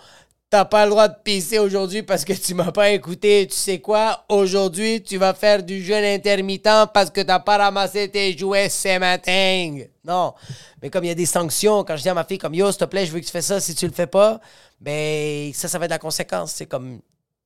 T'as 0.54 0.64
pas 0.64 0.84
le 0.84 0.90
droit 0.90 1.08
de 1.08 1.16
pisser 1.20 1.58
aujourd'hui 1.58 2.04
parce 2.04 2.24
que 2.24 2.32
tu 2.32 2.54
m'as 2.54 2.70
pas 2.70 2.90
écouté. 2.90 3.48
Tu 3.48 3.56
sais 3.56 3.80
quoi? 3.80 4.24
Aujourd'hui, 4.28 5.02
tu 5.02 5.16
vas 5.16 5.34
faire 5.34 5.64
du 5.64 5.82
jeûne 5.82 6.04
intermittent 6.04 6.92
parce 6.94 7.10
que 7.10 7.22
t'as 7.22 7.40
pas 7.40 7.56
ramassé 7.56 8.08
tes 8.08 8.38
jouets 8.38 8.68
ce 8.68 8.96
matin. 9.00 9.84
Non. 10.04 10.32
Mais 10.80 10.90
comme 10.90 11.02
il 11.02 11.08
y 11.08 11.10
a 11.10 11.16
des 11.16 11.26
sanctions, 11.26 11.82
quand 11.82 11.96
je 11.96 12.02
dis 12.02 12.08
à 12.08 12.14
ma 12.14 12.22
fille 12.22 12.38
comme 12.38 12.54
yo, 12.54 12.70
s'il 12.70 12.78
te 12.78 12.84
plaît, 12.84 13.04
je 13.04 13.10
veux 13.10 13.18
que 13.18 13.24
tu 13.24 13.32
fasses 13.32 13.46
ça, 13.46 13.58
si 13.58 13.74
tu 13.74 13.84
le 13.84 13.92
fais 13.92 14.06
pas, 14.06 14.40
ben 14.80 15.52
ça, 15.54 15.66
ça 15.66 15.76
va 15.76 15.86
être 15.86 15.90
la 15.90 15.98
conséquence. 15.98 16.52
C'est 16.52 16.66
comme. 16.66 17.00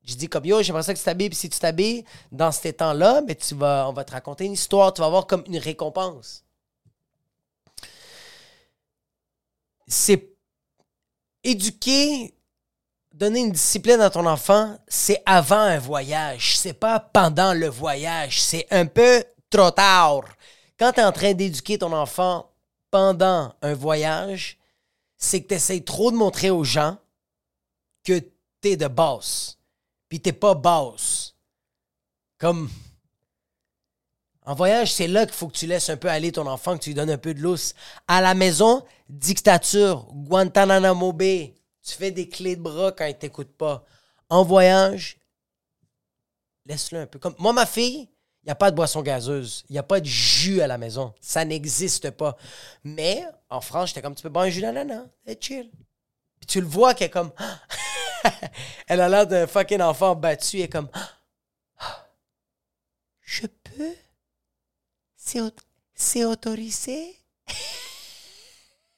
Je 0.05 0.15
dis 0.15 0.29
comme 0.29 0.45
yo, 0.45 0.63
j'aimerais 0.63 0.83
ça 0.83 0.93
que 0.93 0.99
tu 0.99 1.05
t'habilles, 1.07 1.31
puis 1.31 1.39
si 1.39 1.49
tu 1.49 1.59
t'habilles 1.59 2.05
dans 2.31 2.53
ces 2.53 2.75
temps-là, 2.75 3.23
mais 3.23 3.29
ben, 3.29 3.37
tu 3.37 3.55
vas, 3.55 3.89
on 3.89 3.95
va 3.95 4.05
te 4.05 4.13
raconter 4.13 4.45
une 4.45 4.53
histoire, 4.53 4.93
tu 4.93 5.01
vas 5.01 5.07
avoir 5.07 5.27
comme 5.27 5.45
une 5.47 5.57
récompense. 5.57 6.45
C'est 9.87 10.29
éduquer 11.43 12.35
donner 13.19 13.41
une 13.41 13.51
discipline 13.51 14.01
à 14.01 14.11
ton 14.11 14.27
enfant, 14.27 14.79
c'est 14.87 15.21
avant 15.27 15.57
un 15.59 15.79
voyage, 15.79 16.57
c'est 16.57 16.73
pas 16.73 17.01
pendant 17.01 17.53
le 17.53 17.67
voyage, 17.67 18.41
c'est 18.41 18.67
un 18.71 18.87
peu 18.87 19.25
trop 19.51 19.73
tard. 19.73 20.21
Quand 20.79 20.93
tu 20.93 21.01
es 21.01 21.05
en 21.05 21.11
train 21.11 21.35
d'éduquer 21.35 21.79
ton 21.79 21.93
enfant 21.93 22.49
pendant 22.93 23.53
un 23.61 23.75
voyage, 23.75 24.57
c'est 25.17 25.43
que 25.43 25.49
tu 25.49 25.55
essaies 25.55 25.81
trop 25.81 26.13
de 26.13 26.17
montrer 26.17 26.51
aux 26.51 26.63
gens 26.63 26.97
que 28.05 28.21
tu 28.21 28.69
es 28.69 28.77
de 28.77 28.87
boss. 28.87 29.59
Puis 30.09 30.21
t'es 30.21 30.33
pas 30.33 30.55
boss. 30.55 31.35
Comme 32.39 32.71
en 34.47 34.55
voyage, 34.55 34.93
c'est 34.93 35.09
là 35.09 35.27
qu'il 35.27 35.35
faut 35.35 35.49
que 35.49 35.59
tu 35.59 35.67
laisses 35.67 35.91
un 35.91 35.97
peu 35.97 36.09
aller 36.09 36.31
ton 36.31 36.47
enfant, 36.47 36.79
que 36.79 36.85
tu 36.85 36.91
lui 36.91 36.95
donnes 36.95 37.11
un 37.11 37.19
peu 37.19 37.35
de 37.35 37.41
lousse. 37.41 37.75
À 38.07 38.21
la 38.21 38.35
maison, 38.35 38.85
dictature, 39.09 40.07
Guantanamo 40.13 41.13
Bay, 41.13 41.58
tu 41.89 41.95
fais 41.95 42.11
des 42.11 42.29
clés 42.29 42.57
de 42.57 42.63
bras 42.63 42.93
quand 42.93 43.07
il 43.07 43.17
t'écoute 43.17 43.57
pas. 43.57 43.85
En 44.29 44.45
voyage, 44.45 45.19
laisse-le 46.67 47.01
un 47.01 47.07
peu. 47.07 47.19
Comme 47.19 47.35
moi, 47.39 47.53
ma 47.53 47.65
fille, 47.65 48.09
il 48.43 48.47
n'y 48.47 48.53
a 48.53 48.55
pas 48.55 48.71
de 48.71 48.77
boisson 48.77 49.03
gazeuse. 49.03 49.65
Il 49.69 49.73
n'y 49.73 49.79
a 49.79 49.83
pas 49.83 50.01
de 50.01 50.07
jus 50.07 50.61
à 50.61 50.67
la 50.67 50.77
maison. 50.77 51.15
Ça 51.21 51.45
n'existe 51.45 52.11
pas. 52.11 52.37
Mais 52.85 53.25
en 53.49 53.61
France, 53.61 53.89
j'étais 53.89 54.03
comme, 54.03 54.15
tu 54.15 54.23
peux 54.23 54.29
boire 54.29 54.45
un 54.45 54.51
jus 54.51 54.61
d'ananas. 54.61 55.07
C'est 55.27 55.43
chill. 55.43 55.71
Tu 56.47 56.61
le 56.61 56.67
vois 56.67 56.95
qu'elle 56.95 57.09
est 57.09 57.11
comme. 57.11 57.33
elle 58.87 59.01
a 59.01 59.09
l'air 59.09 59.27
d'un 59.27 59.47
fucking 59.47 59.81
enfant 59.81 60.15
battu. 60.15 60.59
Elle 60.59 60.65
est 60.65 60.69
comme. 60.69 60.91
Je 63.23 63.47
peux? 63.47 63.95
C'est 65.95 66.25
autorisé? 66.25 67.17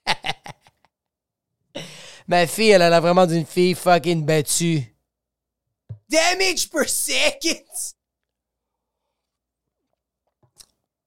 Ma 2.29 2.47
fille, 2.47 2.71
elle 2.71 2.83
a 2.83 3.01
vraiment 3.01 3.27
d'une 3.27 3.47
fille 3.47 3.75
fucking 3.75 4.25
battue. 4.25 4.85
Damage 6.09 6.71
per 6.71 6.89
second! 6.89 7.65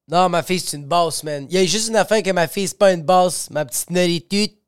Non, 0.07 0.29
ma 0.29 0.43
fille, 0.43 0.59
c'est 0.59 0.77
une 0.77 0.85
boss, 0.85 1.23
man. 1.23 1.47
Il 1.49 1.55
y 1.55 1.57
a 1.57 1.65
juste 1.65 1.87
une 1.87 1.95
affaire 1.95 2.21
que 2.21 2.31
ma 2.31 2.47
fille, 2.47 2.67
c'est 2.67 2.77
pas 2.77 2.93
une 2.93 3.03
boss. 3.03 3.49
Ma 3.49 3.65
petite 3.65 3.89
nutty. 3.89 4.59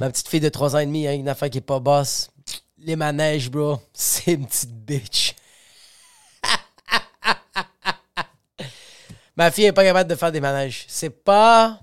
Ma 0.00 0.10
petite 0.10 0.28
fille 0.28 0.40
de 0.40 0.48
3 0.48 0.76
ans 0.76 0.78
et 0.78 0.86
demi, 0.86 1.06
a 1.06 1.12
une 1.12 1.28
affaire 1.28 1.50
qui 1.50 1.58
est 1.58 1.60
pas 1.60 1.80
boss. 1.80 2.30
Les 2.78 2.96
manèges, 2.96 3.50
bro. 3.50 3.80
C'est 3.92 4.34
une 4.34 4.46
petite 4.46 4.72
bitch. 4.72 5.34
ma 9.36 9.50
fille 9.50 9.64
est 9.64 9.72
pas 9.72 9.84
capable 9.84 10.08
de 10.08 10.14
faire 10.14 10.30
des 10.30 10.40
manèges. 10.40 10.84
C'est 10.88 11.10
pas 11.10 11.80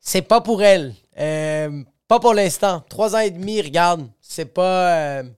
c'est 0.00 0.22
pas 0.22 0.40
pour 0.40 0.62
elle. 0.62 0.94
Euh, 1.18 1.84
pas 2.08 2.18
pour 2.18 2.34
l'instant. 2.34 2.80
Trois 2.88 3.14
ans 3.14 3.20
et 3.20 3.30
demi, 3.30 3.60
regarde. 3.60 4.10
C'est 4.20 4.46
pas. 4.46 5.20
Euh, 5.20 5.30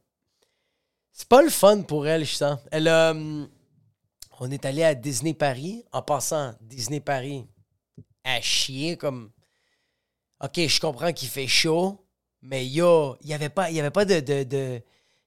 c'est 1.13 1.29
pas 1.29 1.43
le 1.43 1.51
fun 1.51 1.83
pour 1.83 2.07
elle, 2.07 2.25
je 2.25 2.35
sens. 2.35 2.59
Elle 2.71 2.89
euh, 2.89 3.45
on 4.41 4.51
est 4.51 4.65
allé 4.65 4.83
à 4.83 4.95
Disney 4.95 5.35
Paris. 5.35 5.85
En 5.93 6.03
passant, 6.03 6.55
Disney 6.61 7.01
Paris 7.01 7.47
à 8.25 8.41
chier 8.41 8.97
comme. 8.97 9.31
Ok, 10.43 10.59
je 10.67 10.81
comprends 10.81 11.13
qu'il 11.13 11.29
fait 11.29 11.47
chaud, 11.47 12.05
mais 12.41 12.67
yo, 12.67 13.17
il 13.21 13.29
y 13.29 13.35
avait 13.35 13.49
pas, 13.49 13.71
y 13.71 13.79
avait 13.79 13.91
pas 13.93 14.05
de, 14.05 14.19
de, 14.19 14.83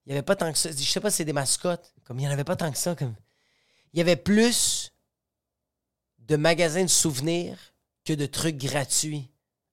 il 0.05 0.09
y 0.09 0.11
avait 0.11 0.23
pas 0.23 0.35
tant 0.35 0.51
que 0.51 0.57
ça. 0.57 0.71
Je 0.71 0.75
sais 0.75 0.99
pas 0.99 1.09
si 1.09 1.17
c'est 1.17 1.25
des 1.25 1.33
mascottes. 1.33 1.93
Comme 2.03 2.19
il 2.19 2.23
y 2.23 2.27
en 2.27 2.31
avait 2.31 2.43
pas 2.43 2.55
tant 2.55 2.71
que 2.71 2.77
ça. 2.77 2.95
Comme 2.95 3.15
il 3.93 3.99
y 3.99 4.01
avait 4.01 4.17
plus 4.17 4.91
de 6.19 6.35
magasins 6.35 6.83
de 6.83 6.89
souvenirs 6.89 7.74
que 8.05 8.13
de 8.13 8.25
trucs 8.25 8.57
gratuits 8.57 9.29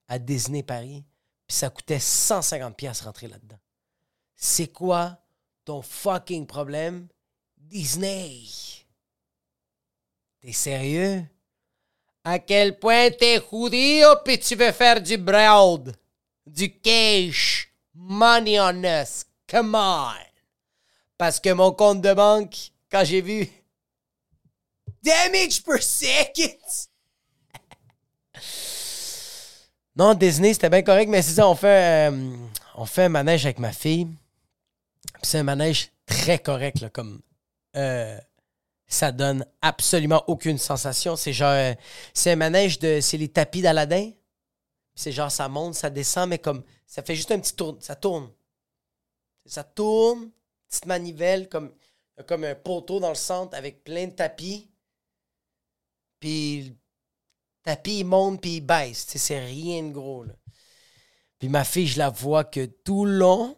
à 0.08 0.18
Disney 0.18 0.62
Paris. 0.62 1.04
Puis 1.46 1.56
ça 1.56 1.70
coûtait 1.70 2.00
150 2.00 2.76
pièces 2.76 3.02
rentrer 3.02 3.28
là-dedans. 3.28 3.58
C'est 4.34 4.72
quoi 4.72 5.18
ton 5.64 5.82
fucking 5.82 6.46
problème, 6.46 7.08
Disney? 7.56 8.44
T'es 10.40 10.52
sérieux? 10.52 11.24
À 12.24 12.38
quel 12.38 12.78
point 12.78 13.10
t'es 13.10 13.40
judío 13.40 14.08
puis 14.24 14.38
tu 14.38 14.56
veux 14.56 14.72
faire 14.72 15.00
du 15.00 15.16
broad? 15.16 15.96
Du 16.46 16.80
cash? 16.80 17.72
Money 17.94 18.58
on 18.58 18.82
us? 18.82 19.24
Come 19.46 19.74
on! 19.74 20.14
Parce 21.18 21.38
que 21.38 21.52
mon 21.52 21.72
compte 21.72 22.00
de 22.00 22.14
banque, 22.14 22.72
quand 22.90 23.04
j'ai 23.04 23.20
vu 23.20 23.48
Damage 25.02 25.62
per 25.62 25.80
second! 25.80 26.91
Non, 29.94 30.14
Disney, 30.14 30.54
c'était 30.54 30.70
bien 30.70 30.82
correct, 30.82 31.08
mais 31.08 31.20
c'est 31.20 31.34
ça, 31.34 31.48
on 31.48 31.54
fait, 31.54 32.10
euh, 32.10 32.36
un 32.96 33.08
manège 33.10 33.44
avec 33.44 33.58
ma 33.58 33.72
fille. 33.72 34.08
C'est 35.22 35.38
un 35.38 35.42
manège 35.42 35.92
très 36.06 36.38
correct, 36.38 36.80
là, 36.80 36.88
comme 36.88 37.20
euh, 37.76 38.18
ça 38.86 39.12
donne 39.12 39.44
absolument 39.60 40.24
aucune 40.28 40.56
sensation. 40.56 41.14
C'est 41.16 41.34
genre, 41.34 41.52
euh, 41.52 41.74
c'est 42.14 42.30
un 42.30 42.36
manège 42.36 42.78
de, 42.78 43.00
c'est 43.00 43.18
les 43.18 43.28
tapis 43.28 43.60
d'Aladin. 43.60 44.10
C'est 44.94 45.12
genre, 45.12 45.30
ça 45.30 45.48
monte, 45.48 45.74
ça 45.74 45.90
descend, 45.90 46.30
mais 46.30 46.38
comme, 46.38 46.62
ça 46.86 47.02
fait 47.02 47.14
juste 47.14 47.30
un 47.30 47.38
petit 47.38 47.54
tour, 47.54 47.76
ça 47.80 47.94
tourne. 47.94 48.30
Ça 49.44 49.64
tourne, 49.64 50.30
petite 50.68 50.86
manivelle, 50.86 51.48
comme, 51.50 51.72
comme 52.26 52.44
un 52.44 52.54
poteau 52.54 52.98
dans 52.98 53.10
le 53.10 53.14
centre 53.14 53.56
avec 53.56 53.84
plein 53.84 54.06
de 54.06 54.12
tapis. 54.12 54.70
Puis 56.18 56.76
tapis, 57.62 58.00
il 58.00 58.04
monte, 58.04 58.40
puis 58.40 58.56
il 58.56 58.60
baisse. 58.60 59.06
C'est 59.08 59.44
rien 59.44 59.82
de 59.82 59.92
gros, 59.92 60.24
là. 60.24 60.34
Puis 61.38 61.48
ma 61.48 61.64
fille, 61.64 61.88
je 61.88 61.98
la 61.98 62.10
vois 62.10 62.44
que 62.44 62.66
tout 62.66 63.04
le 63.04 63.18
long, 63.18 63.56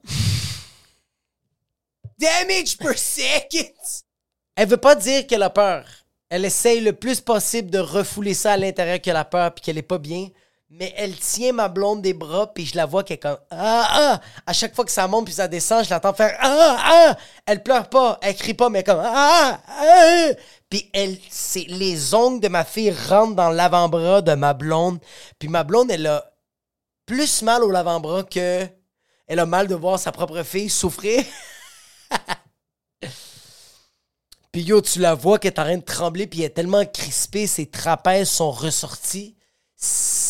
Damage 2.18 2.78
per 2.78 2.96
second! 2.96 3.72
elle 4.56 4.68
veut 4.68 4.76
pas 4.76 4.94
dire 4.94 5.26
qu'elle 5.26 5.42
a 5.42 5.50
peur. 5.50 5.84
Elle 6.30 6.44
essaye 6.44 6.80
le 6.80 6.92
plus 6.92 7.20
possible 7.20 7.70
de 7.70 7.78
refouler 7.78 8.34
ça 8.34 8.52
à 8.52 8.56
l'intérieur 8.56 9.00
qu'elle 9.00 9.16
a 9.16 9.24
peur, 9.24 9.52
puis 9.54 9.62
qu'elle 9.62 9.78
est 9.78 9.82
pas 9.82 9.98
bien. 9.98 10.28
Mais 10.76 10.92
elle 10.96 11.14
tient 11.14 11.52
ma 11.52 11.68
blonde 11.68 12.02
des 12.02 12.14
bras, 12.14 12.52
puis 12.52 12.66
je 12.66 12.74
la 12.74 12.84
vois 12.84 13.04
qu'elle 13.04 13.14
est 13.14 13.18
comme 13.18 13.38
ah 13.52 13.86
ah. 13.90 14.20
À 14.44 14.52
chaque 14.52 14.74
fois 14.74 14.84
que 14.84 14.90
ça 14.90 15.06
monte 15.06 15.26
puis 15.26 15.34
ça 15.34 15.46
descend, 15.46 15.84
je 15.84 15.90
l'entends 15.94 16.14
faire 16.14 16.36
ah 16.40 16.76
ah. 16.82 17.16
Elle 17.46 17.62
pleure 17.62 17.88
pas, 17.88 18.18
elle 18.20 18.34
crie 18.34 18.54
pas, 18.54 18.70
mais 18.70 18.82
comme 18.82 19.00
ah 19.00 19.60
ah. 19.68 20.30
Puis 20.68 20.90
elle, 20.92 21.16
c'est 21.30 21.66
les 21.68 22.12
ongles 22.12 22.40
de 22.40 22.48
ma 22.48 22.64
fille 22.64 22.90
rentrent 22.90 23.36
dans 23.36 23.50
l'avant-bras 23.50 24.20
de 24.20 24.34
ma 24.34 24.52
blonde. 24.52 24.98
Puis 25.38 25.48
ma 25.48 25.62
blonde, 25.62 25.92
elle 25.92 26.08
a 26.08 26.24
plus 27.06 27.42
mal 27.42 27.62
au 27.62 27.70
l'avant-bras 27.70 28.24
que 28.24 28.66
elle 29.28 29.38
a 29.38 29.46
mal 29.46 29.68
de 29.68 29.76
voir 29.76 30.00
sa 30.00 30.10
propre 30.10 30.42
fille 30.42 30.70
souffrir. 30.70 31.22
Puis 34.50 34.62
yo, 34.62 34.80
tu 34.80 34.98
la 34.98 35.14
vois 35.14 35.38
qu'elle 35.38 35.52
est 35.52 35.60
en 35.60 35.64
train 35.64 35.76
de 35.76 35.84
trembler, 35.84 36.26
puis 36.26 36.40
elle 36.40 36.46
est 36.46 36.50
tellement 36.50 36.84
crispée, 36.84 37.46
ses 37.46 37.66
trapèzes 37.66 38.28
sont 38.28 38.50
ressortis. 38.50 39.36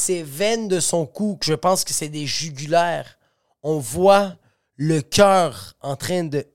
Ses 0.05 0.23
veines 0.23 0.69
de 0.69 0.81
son 0.81 1.07
cou, 1.07 1.39
que 1.41 1.47
je 1.47 1.55
pense 1.55 1.83
que 1.83 1.95
c'est 1.95 2.11
des 2.11 2.27
jugulaires, 2.27 3.19
on 3.63 3.79
voit 3.79 4.37
le 4.77 5.01
cœur 5.01 5.73
en 5.81 5.97
train 5.97 6.25
de. 6.25 6.47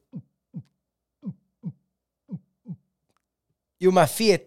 Yo, 3.82 3.90
ma 3.90 4.06
fille, 4.06 4.38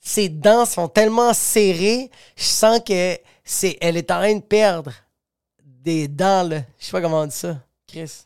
ses 0.00 0.28
dents 0.28 0.66
sont 0.66 0.88
tellement 0.88 1.32
serrées, 1.32 2.10
je 2.34 2.42
sens 2.42 2.80
que 2.84 3.16
c'est, 3.44 3.78
elle 3.80 3.96
est 3.96 4.10
en 4.10 4.18
train 4.18 4.34
de 4.34 4.40
perdre 4.40 4.92
des 5.62 6.08
dents, 6.08 6.42
là. 6.42 6.62
Je 6.76 6.86
sais 6.86 6.90
pas 6.90 7.00
comment 7.00 7.20
on 7.20 7.26
dit 7.26 7.36
ça, 7.36 7.62
Chris. 7.86 8.24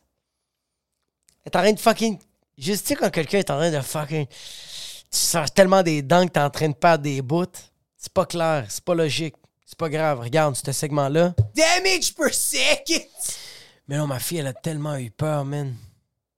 Elle 1.43 1.51
est 1.53 1.55
en 1.55 1.59
train 1.59 1.73
de 1.73 1.79
fucking. 1.79 2.17
Juste, 2.57 2.87
sais, 2.87 2.95
quand 2.95 3.11
quelqu'un 3.11 3.37
est 3.37 3.51
en 3.51 3.57
train 3.57 3.69
de 3.69 3.79
fucking. 3.79 4.25
Tu 4.25 4.35
sors 5.11 5.51
tellement 5.51 5.83
des 5.83 6.01
dents 6.01 6.25
que 6.25 6.31
t'es 6.31 6.39
en 6.39 6.49
train 6.49 6.69
de 6.69 6.73
perdre 6.73 7.03
des 7.03 7.21
bouts. 7.21 7.45
C'est 7.95 8.11
pas 8.11 8.25
clair, 8.25 8.65
c'est 8.69 8.83
pas 8.83 8.95
logique. 8.95 9.35
C'est 9.65 9.77
pas 9.77 9.89
grave. 9.89 10.19
Regarde, 10.19 10.55
ce 10.55 10.71
segment-là. 10.71 11.33
Damage 11.55 12.13
per 12.13 12.31
second! 12.31 13.07
Mais 13.87 13.97
non, 13.97 14.05
ma 14.07 14.19
fille, 14.19 14.37
elle 14.37 14.47
a 14.47 14.53
tellement 14.53 14.95
eu 14.95 15.09
peur, 15.09 15.43
man. 15.43 15.75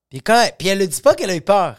Puis, 0.09 0.21
quand 0.21 0.41
elle, 0.41 0.53
puis 0.57 0.69
elle 0.69 0.79
le 0.79 0.87
dit 0.87 1.01
pas 1.01 1.13
qu'elle 1.13 1.29
a 1.29 1.35
eu 1.35 1.41
peur. 1.41 1.75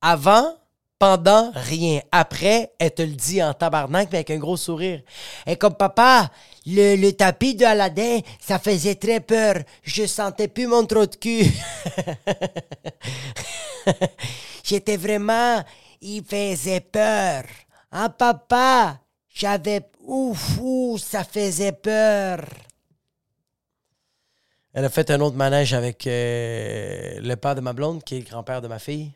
Avant, 0.00 0.56
pendant, 0.98 1.52
rien. 1.54 2.00
Après, 2.10 2.72
elle 2.78 2.94
te 2.94 3.02
le 3.02 3.12
dit 3.12 3.42
en 3.42 3.52
tabarnak, 3.52 4.08
mais 4.10 4.18
avec 4.18 4.30
un 4.30 4.38
gros 4.38 4.56
sourire. 4.56 5.02
Et 5.46 5.56
comme 5.56 5.74
papa, 5.74 6.30
le, 6.66 6.96
le 6.96 7.12
tapis 7.12 7.54
de 7.54 7.64
Aladdin, 7.64 8.20
ça 8.40 8.58
faisait 8.58 8.94
très 8.94 9.20
peur. 9.20 9.56
Je 9.82 10.06
sentais 10.06 10.48
plus 10.48 10.66
mon 10.66 10.86
trou 10.86 11.06
de 11.06 11.16
cul. 11.16 11.46
J'étais 14.64 14.96
vraiment. 14.96 15.62
Il 16.00 16.24
faisait 16.24 16.80
peur. 16.80 17.44
Hein, 17.92 18.08
papa? 18.08 19.00
J'avais. 19.38 19.88
Ouf, 20.00 20.58
ouf, 20.60 21.00
ça 21.00 21.22
faisait 21.22 21.70
peur. 21.72 22.44
Elle 24.74 24.84
a 24.84 24.88
fait 24.90 25.10
un 25.10 25.20
autre 25.20 25.36
manège 25.36 25.74
avec 25.74 26.06
euh, 26.06 27.20
le 27.20 27.36
père 27.36 27.54
de 27.54 27.60
ma 27.60 27.72
blonde, 27.72 28.02
qui 28.02 28.16
est 28.16 28.20
le 28.20 28.24
grand-père 28.24 28.60
de 28.60 28.68
ma 28.68 28.78
fille. 28.80 29.12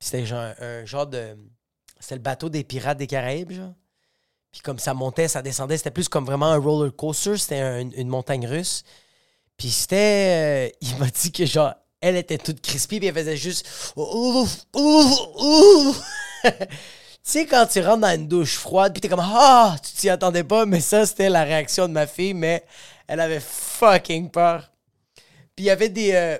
C'était 0.00 0.24
genre, 0.24 0.52
un 0.60 0.84
genre 0.86 1.06
de. 1.06 1.36
C'était 2.00 2.14
le 2.16 2.20
bateau 2.22 2.48
des 2.48 2.64
pirates 2.64 2.98
des 2.98 3.06
Caraïbes, 3.06 3.52
genre. 3.52 3.72
Puis 4.52 4.62
comme 4.62 4.78
ça 4.78 4.94
montait, 4.94 5.28
ça 5.28 5.42
descendait, 5.42 5.76
c'était 5.76 5.90
plus 5.90 6.08
comme 6.08 6.24
vraiment 6.24 6.46
un 6.46 6.58
roller 6.58 6.94
coaster, 6.94 7.36
c'était 7.36 7.60
un- 7.60 7.90
une 7.90 8.08
montagne 8.08 8.46
russe. 8.46 8.82
Puis 9.58 9.70
c'était. 9.70 10.70
euh, 10.72 10.76
il 10.80 10.96
m'a 10.98 11.08
dit 11.10 11.32
que 11.32 11.46
genre, 11.46 11.74
elle 12.00 12.16
était 12.16 12.38
toute 12.38 12.62
crispée, 12.62 12.98
puis 12.98 13.08
elle 13.08 13.14
faisait 13.14 13.36
juste. 13.36 13.66
Ouf, 13.96 14.66
ouf, 14.74 15.20
ouf. 15.36 16.02
tu 17.26 17.32
sais, 17.32 17.46
quand 17.46 17.66
tu 17.66 17.80
rentres 17.80 18.02
dans 18.02 18.14
une 18.14 18.28
douche 18.28 18.56
froide, 18.56 18.92
puis 18.92 19.00
t'es 19.00 19.08
comme 19.08 19.20
Ah, 19.22 19.76
tu 19.82 19.92
t'y 19.92 20.08
attendais 20.08 20.44
pas, 20.44 20.64
mais 20.64 20.80
ça, 20.80 21.04
c'était 21.06 21.28
la 21.28 21.42
réaction 21.44 21.88
de 21.88 21.92
ma 21.92 22.06
fille, 22.06 22.34
mais 22.34 22.64
elle 23.08 23.20
avait 23.20 23.40
fucking 23.40 24.30
peur. 24.30 24.70
Puis 25.56 25.64
il 25.64 25.68
y 25.68 25.70
avait 25.70 25.88
des, 25.88 26.12
euh, 26.14 26.38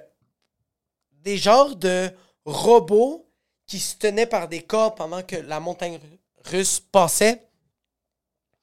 des 1.25 1.37
genres 1.39 1.77
de 1.77 2.11
robots 2.45 3.29
qui 3.67 3.81
se 3.81 3.97
tenaient 3.97 4.27
par 4.27 4.49
des 4.49 4.63
corps 4.63 4.95
pendant 4.95 5.23
que 5.23 5.37
la 5.37 5.59
montagne 5.59 5.99
ru- 5.99 6.21
russe 6.59 6.81
passait. 6.81 7.49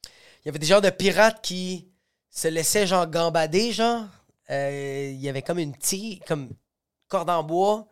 Il 0.06 0.48
y 0.48 0.50
avait 0.50 0.60
des 0.60 0.68
genres 0.68 0.82
de 0.82 0.90
pirates 0.90 1.42
qui 1.42 1.90
se 2.30 2.48
laissaient 2.48 2.88
genre 2.88 3.08
gambader, 3.08 3.72
genre. 3.74 4.06
Euh, 4.50 5.12
il 5.14 5.22
y 5.22 5.30
avait 5.30 5.42
comme 5.42 5.60
une 5.60 5.76
petite, 5.76 6.26
comme 6.26 6.50
corde 7.08 7.30
en 7.30 7.44
bois. 7.44 7.88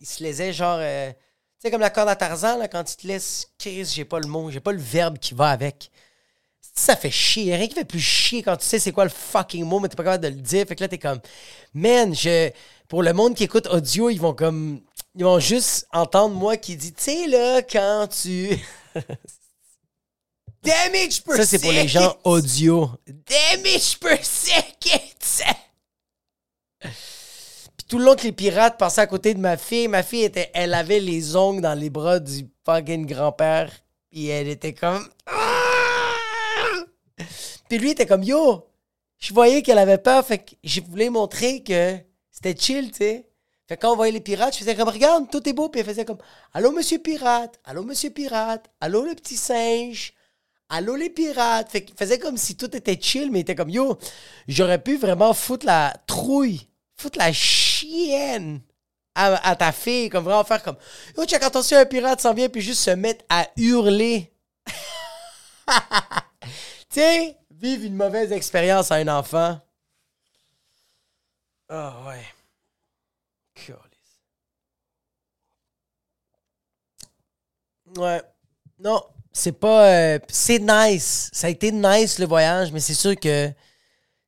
Ils 0.00 0.06
se 0.06 0.22
laissaient 0.22 0.52
genre... 0.52 0.78
euh, 0.80 1.12
sais, 1.60 1.70
comme 1.70 1.80
la 1.80 1.90
corde 1.90 2.08
à 2.08 2.16
Tarzan, 2.16 2.58
là, 2.58 2.68
quand 2.68 2.84
tu 2.84 2.96
te 2.96 3.06
laisses... 3.06 3.48
Chris, 3.58 3.84
j'ai 3.94 4.04
pas 4.04 4.20
le 4.20 4.26
mot, 4.26 4.50
j'ai 4.50 4.60
pas 4.60 4.72
le 4.72 4.80
verbe 4.80 5.18
qui 5.18 5.34
va 5.34 5.50
avec. 5.50 5.90
Ça 6.74 6.94
fait 6.94 7.10
chier. 7.10 7.56
Rien 7.56 7.68
qui 7.68 7.74
fait 7.74 7.84
plus 7.84 8.00
chier 8.00 8.42
quand 8.42 8.56
tu 8.56 8.66
sais 8.66 8.78
c'est 8.78 8.92
quoi 8.92 9.04
le 9.04 9.10
fucking 9.10 9.64
mot, 9.64 9.80
mais 9.80 9.88
t'es 9.88 9.96
pas 9.96 10.04
capable 10.04 10.24
de 10.24 10.28
le 10.28 10.34
dire. 10.34 10.66
Fait 10.66 10.76
que 10.76 10.82
là, 10.82 10.88
t'es 10.88 10.98
comme, 10.98 11.20
man, 11.72 12.14
je. 12.14 12.50
Pour 12.88 13.02
le 13.02 13.12
monde 13.14 13.34
qui 13.34 13.44
écoute 13.44 13.66
audio, 13.66 14.10
ils 14.10 14.20
vont 14.20 14.34
comme. 14.34 14.82
Ils 15.14 15.24
vont 15.24 15.40
juste 15.40 15.88
entendre 15.92 16.34
moi 16.34 16.58
qui 16.58 16.76
dit, 16.76 16.92
tu 16.92 17.02
sais, 17.02 17.26
là, 17.28 17.62
quand 17.62 18.08
tu. 18.08 18.58
Damage 20.62 21.22
per 21.22 21.36
Ça, 21.36 21.46
c'est 21.46 21.60
pour 21.60 21.72
les 21.72 21.88
gens 21.88 22.16
audio. 22.24 22.90
Damage 23.06 23.98
per 23.98 24.22
second! 24.22 25.00
Tout 27.88 27.98
le 27.98 28.04
long 28.04 28.16
que 28.16 28.24
les 28.24 28.32
pirates 28.32 28.78
passaient 28.78 29.02
à 29.02 29.06
côté 29.06 29.32
de 29.34 29.38
ma 29.38 29.56
fille, 29.56 29.86
ma 29.86 30.02
fille, 30.02 30.24
était, 30.24 30.50
elle 30.54 30.74
avait 30.74 30.98
les 30.98 31.36
ongles 31.36 31.60
dans 31.60 31.78
les 31.78 31.90
bras 31.90 32.18
du 32.18 32.48
fucking 32.64 33.06
grand-père. 33.06 33.70
Puis 34.10 34.26
elle 34.26 34.48
était 34.48 34.74
comme. 34.74 35.08
Ah! 35.26 36.14
Puis 37.68 37.78
lui 37.78 37.90
était 37.90 38.06
comme 38.06 38.22
Yo! 38.22 38.66
Je 39.18 39.32
voyais 39.32 39.62
qu'elle 39.62 39.78
avait 39.78 39.98
peur, 39.98 40.26
fait 40.26 40.38
que 40.38 40.54
je 40.62 40.80
voulais 40.80 41.10
montrer 41.10 41.62
que 41.62 41.96
c'était 42.30 42.56
chill, 42.56 42.90
tu 42.90 42.98
sais. 42.98 43.28
Fait 43.68 43.76
que 43.76 43.82
quand 43.82 43.92
on 43.92 43.96
voyait 43.96 44.12
les 44.12 44.20
pirates, 44.20 44.54
je 44.54 44.58
faisais 44.58 44.74
comme 44.76 44.88
Regarde, 44.88 45.30
tout 45.30 45.48
est 45.48 45.52
beau. 45.52 45.68
Puis 45.68 45.80
elle 45.80 45.86
faisait 45.86 46.04
comme 46.04 46.18
Allô, 46.54 46.72
monsieur 46.72 46.98
pirate! 46.98 47.58
Allô, 47.64 47.82
monsieur 47.82 48.10
pirate! 48.10 48.66
Allô, 48.80 49.04
le 49.04 49.14
petit 49.14 49.36
singe! 49.36 50.12
Allô 50.68 50.96
les 50.96 51.10
pirates! 51.10 51.70
Fait 51.70 51.84
qu'il 51.84 51.96
faisait 51.96 52.18
comme 52.18 52.36
si 52.36 52.56
tout 52.56 52.74
était 52.76 53.00
chill, 53.00 53.30
mais 53.30 53.38
il 53.38 53.42
était 53.42 53.54
comme 53.54 53.70
yo, 53.70 53.98
j'aurais 54.48 54.82
pu 54.82 54.96
vraiment 54.96 55.32
foutre 55.32 55.66
la 55.66 55.94
trouille, 56.06 56.68
foutre 56.96 57.18
la 57.18 57.32
chienne 57.76 58.60
à, 59.14 59.56
ta 59.56 59.72
fille, 59.72 60.10
comme 60.10 60.24
vraiment 60.24 60.44
faire 60.44 60.62
comme 60.62 60.76
yo, 61.16 61.24
check 61.24 61.42
attention, 61.42 61.78
un 61.78 61.86
pirate 61.86 62.20
s'en 62.20 62.34
vient, 62.34 62.48
puis 62.48 62.60
juste 62.60 62.82
se 62.82 62.90
mettre 62.90 63.24
à 63.30 63.48
hurler. 63.56 64.30
tu 66.90 67.00
sais, 67.00 67.36
vivre 67.50 67.84
une 67.84 67.96
mauvaise 67.96 68.30
expérience 68.32 68.92
à 68.92 68.96
un 68.96 69.08
enfant. 69.08 69.58
Ah 71.68 72.02
ouais. 72.06 72.24
Câlisse. 73.54 74.20
Ouais. 77.96 78.22
Non, 78.78 79.02
c'est 79.32 79.52
pas. 79.58 79.86
euh, 79.90 80.18
c'est 80.28 80.58
nice. 80.60 81.30
Ça 81.32 81.46
a 81.46 81.50
été 81.50 81.72
nice 81.72 82.18
le 82.18 82.26
voyage, 82.26 82.70
mais 82.72 82.80
c'est 82.80 82.94
sûr 82.94 83.16
que 83.16 83.50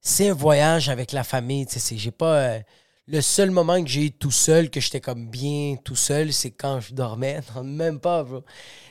c'est 0.01 0.31
un 0.31 0.35
voyage 0.35 0.89
avec 0.89 1.13
la 1.13 1.25
famille. 1.25 1.67
Tu 1.67 1.79
sais, 1.79 1.97
j'ai 1.97 2.11
pas. 2.11 2.35
euh, 2.39 2.61
le 3.09 3.23
seul 3.23 3.51
moment 3.51 3.83
que 3.83 3.89
j'ai 3.89 4.05
eu 4.07 4.13
tout 4.13 4.31
seul, 4.31 4.69
que 4.71 4.81
j'étais 4.81 5.01
comme 5.01 5.29
bien 5.31 5.77
tout 5.83 5.97
seul, 5.97 6.33
c'est 6.33 6.51
quand 6.51 6.81
je 6.81 6.95
dormais. 6.95 7.41
Non, 7.57 7.65
même 7.65 8.01
pas, 8.01 8.23
bro. 8.23 8.45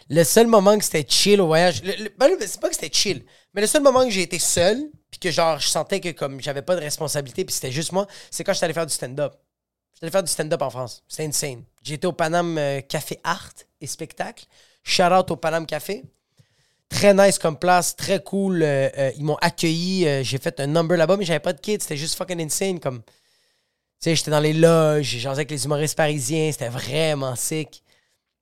Le 0.09 0.23
seul 0.23 0.47
moment 0.47 0.77
que 0.77 0.83
c'était 0.83 1.05
chill 1.07 1.39
au 1.39 1.47
voyage. 1.47 1.81
ben, 1.83 2.31
c'est 2.39 2.59
pas 2.59 2.69
que 2.69 2.75
c'était 2.75 2.93
chill, 2.93 3.23
mais 3.53 3.61
le 3.61 3.67
seul 3.67 3.83
moment 3.83 4.03
que 4.05 4.09
j'ai 4.09 4.23
été 4.23 4.39
seul, 4.39 4.89
puis 5.11 5.19
que 5.19 5.29
genre, 5.31 5.59
je 5.59 5.67
sentais 5.67 5.99
que 5.99 6.09
comme 6.09 6.41
j'avais 6.41 6.63
pas 6.63 6.75
de 6.75 6.81
responsabilité, 6.81 7.45
puis 7.45 7.53
c'était 7.53 7.71
juste 7.71 7.91
moi, 7.91 8.07
c'est 8.31 8.43
quand 8.43 8.53
j'étais 8.53 8.65
allé 8.65 8.73
faire 8.73 8.85
du 8.87 8.93
stand-up. 8.93 9.35
J'étais 9.93 10.05
allé 10.05 10.11
faire 10.11 10.23
du 10.23 10.31
stand-up 10.31 10.61
en 10.61 10.69
France. 10.69 11.03
C'était 11.07 11.25
insane. 11.25 11.63
J'étais 11.83 12.07
au 12.07 12.13
Paname 12.13 12.57
euh, 12.57 12.81
Café 12.81 13.19
Art 13.23 13.53
et 13.81 13.87
Spectacle. 13.87 14.45
Shout 14.83 15.03
out 15.03 15.29
au 15.31 15.35
Paname 15.35 15.65
Café. 15.65 16.03
Très 16.89 17.13
nice 17.13 17.37
comme 17.37 17.57
place, 17.59 17.95
très 17.95 18.23
cool. 18.23 18.63
euh, 18.63 18.89
euh, 18.97 19.11
ils 19.17 19.23
m'ont 19.23 19.37
accueilli. 19.41 20.23
j'ai 20.23 20.37
fait 20.37 20.59
un 20.59 20.67
number 20.67 20.97
là-bas, 20.97 21.17
mais 21.17 21.25
j'avais 21.25 21.39
pas 21.39 21.53
de 21.53 21.59
kids. 21.59 21.79
C'était 21.81 21.97
juste 21.97 22.15
fucking 22.15 22.41
insane. 22.41 22.79
Comme, 22.79 23.01
sais, 23.99 24.15
j'étais 24.15 24.31
dans 24.31 24.39
les 24.39 24.53
loges, 24.53 25.05
j'ai 25.05 25.27
avec 25.29 25.49
les 25.51 25.65
humoristes 25.65 25.97
parisiens. 25.97 26.51
C'était 26.51 26.69
vraiment 26.69 27.35
sick. 27.35 27.83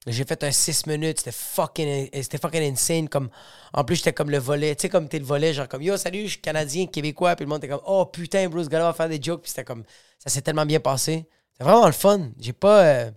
J'ai 0.07 0.23
fait 0.25 0.43
un 0.43 0.51
6 0.51 0.85
minutes, 0.87 1.19
c'était 1.19 1.31
fucking, 1.31 2.09
c'était 2.13 2.37
fucking 2.37 2.63
insane. 2.71 3.09
Comme, 3.09 3.29
en 3.73 3.83
plus, 3.83 3.97
j'étais 3.97 4.13
comme 4.13 4.29
le 4.29 4.37
volet. 4.39 4.75
Tu 4.75 4.83
sais, 4.83 4.89
comme 4.89 5.09
t'es 5.09 5.19
le 5.19 5.25
volet, 5.25 5.53
genre 5.53 5.67
comme 5.67 5.81
Yo, 5.81 5.97
salut, 5.97 6.23
je 6.25 6.31
suis 6.33 6.41
Canadien, 6.41 6.87
Québécois. 6.87 7.35
Puis 7.35 7.45
le 7.45 7.49
monde 7.49 7.59
était 7.63 7.69
comme 7.73 7.83
Oh 7.85 8.05
putain, 8.05 8.47
bro, 8.49 8.63
ce 8.63 8.69
gars-là 8.69 8.85
va 8.85 8.93
faire 8.93 9.09
des 9.09 9.21
jokes. 9.21 9.41
Puis 9.43 9.49
c'était 9.51 9.63
comme, 9.65 9.83
ça 10.19 10.29
s'est 10.29 10.41
tellement 10.43 10.65
bien 10.65 10.79
passé. 10.79 11.27
C'était 11.53 11.63
vraiment 11.65 11.87
le 11.87 11.93
fun. 11.93 12.31
J'ai 12.39 12.53
pas. 12.53 12.83
euh, 12.85 13.11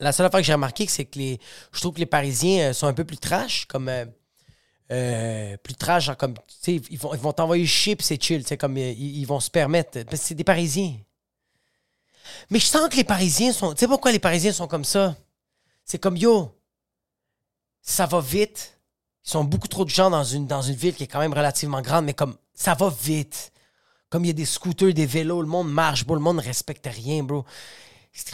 La 0.00 0.12
seule 0.12 0.26
affaire 0.26 0.40
que 0.40 0.46
j'ai 0.46 0.52
remarqué, 0.52 0.86
c'est 0.88 1.04
que 1.04 1.18
les. 1.18 1.38
Je 1.72 1.80
trouve 1.80 1.94
que 1.94 2.00
les 2.00 2.06
Parisiens 2.06 2.70
euh, 2.70 2.72
sont 2.72 2.86
un 2.86 2.94
peu 2.94 3.04
plus 3.04 3.18
trash, 3.18 3.66
comme. 3.66 3.88
euh, 3.88 4.04
euh, 4.92 5.56
plus 5.56 5.74
trash, 5.74 6.10
comme. 6.18 6.34
Tu 6.34 6.42
sais, 6.60 6.82
ils 6.90 6.98
vont 6.98 7.32
t'envoyer 7.32 7.66
chier, 7.66 7.96
c'est 8.00 8.22
chill. 8.22 8.42
Tu 8.42 8.48
sais, 8.48 8.56
comme. 8.56 8.76
Ils, 8.76 9.18
ils 9.18 9.24
vont 9.24 9.40
se 9.40 9.50
permettre. 9.50 10.02
Parce 10.04 10.20
que 10.20 10.28
c'est 10.28 10.34
des 10.34 10.44
Parisiens. 10.44 10.94
Mais 12.50 12.58
je 12.58 12.66
sens 12.66 12.88
que 12.88 12.96
les 12.96 13.04
Parisiens 13.04 13.52
sont. 13.52 13.72
Tu 13.72 13.80
sais 13.80 13.88
pourquoi 13.88 14.12
les 14.12 14.18
Parisiens 14.18 14.52
sont 14.52 14.68
comme 14.68 14.84
ça? 14.84 15.16
C'est 15.84 15.98
comme 15.98 16.16
yo, 16.16 16.54
ça 17.80 18.06
va 18.06 18.20
vite. 18.20 18.78
Ils 19.24 19.30
sont 19.30 19.44
beaucoup 19.44 19.68
trop 19.68 19.84
de 19.84 19.90
gens 19.90 20.10
dans 20.10 20.24
une, 20.24 20.46
dans 20.46 20.62
une 20.62 20.74
ville 20.74 20.94
qui 20.94 21.04
est 21.04 21.06
quand 21.08 21.20
même 21.20 21.32
relativement 21.32 21.80
grande, 21.80 22.04
mais 22.04 22.14
comme 22.14 22.36
ça 22.54 22.74
va 22.74 22.92
vite. 23.02 23.52
Comme 24.08 24.24
il 24.24 24.28
y 24.28 24.30
a 24.30 24.34
des 24.34 24.44
scooters, 24.44 24.92
des 24.92 25.06
vélos, 25.06 25.40
le 25.40 25.48
monde 25.48 25.72
marche, 25.72 26.04
bro, 26.04 26.14
le 26.14 26.20
monde 26.20 26.36
ne 26.36 26.42
respecte 26.42 26.86
rien, 26.86 27.22
bro. 27.22 27.44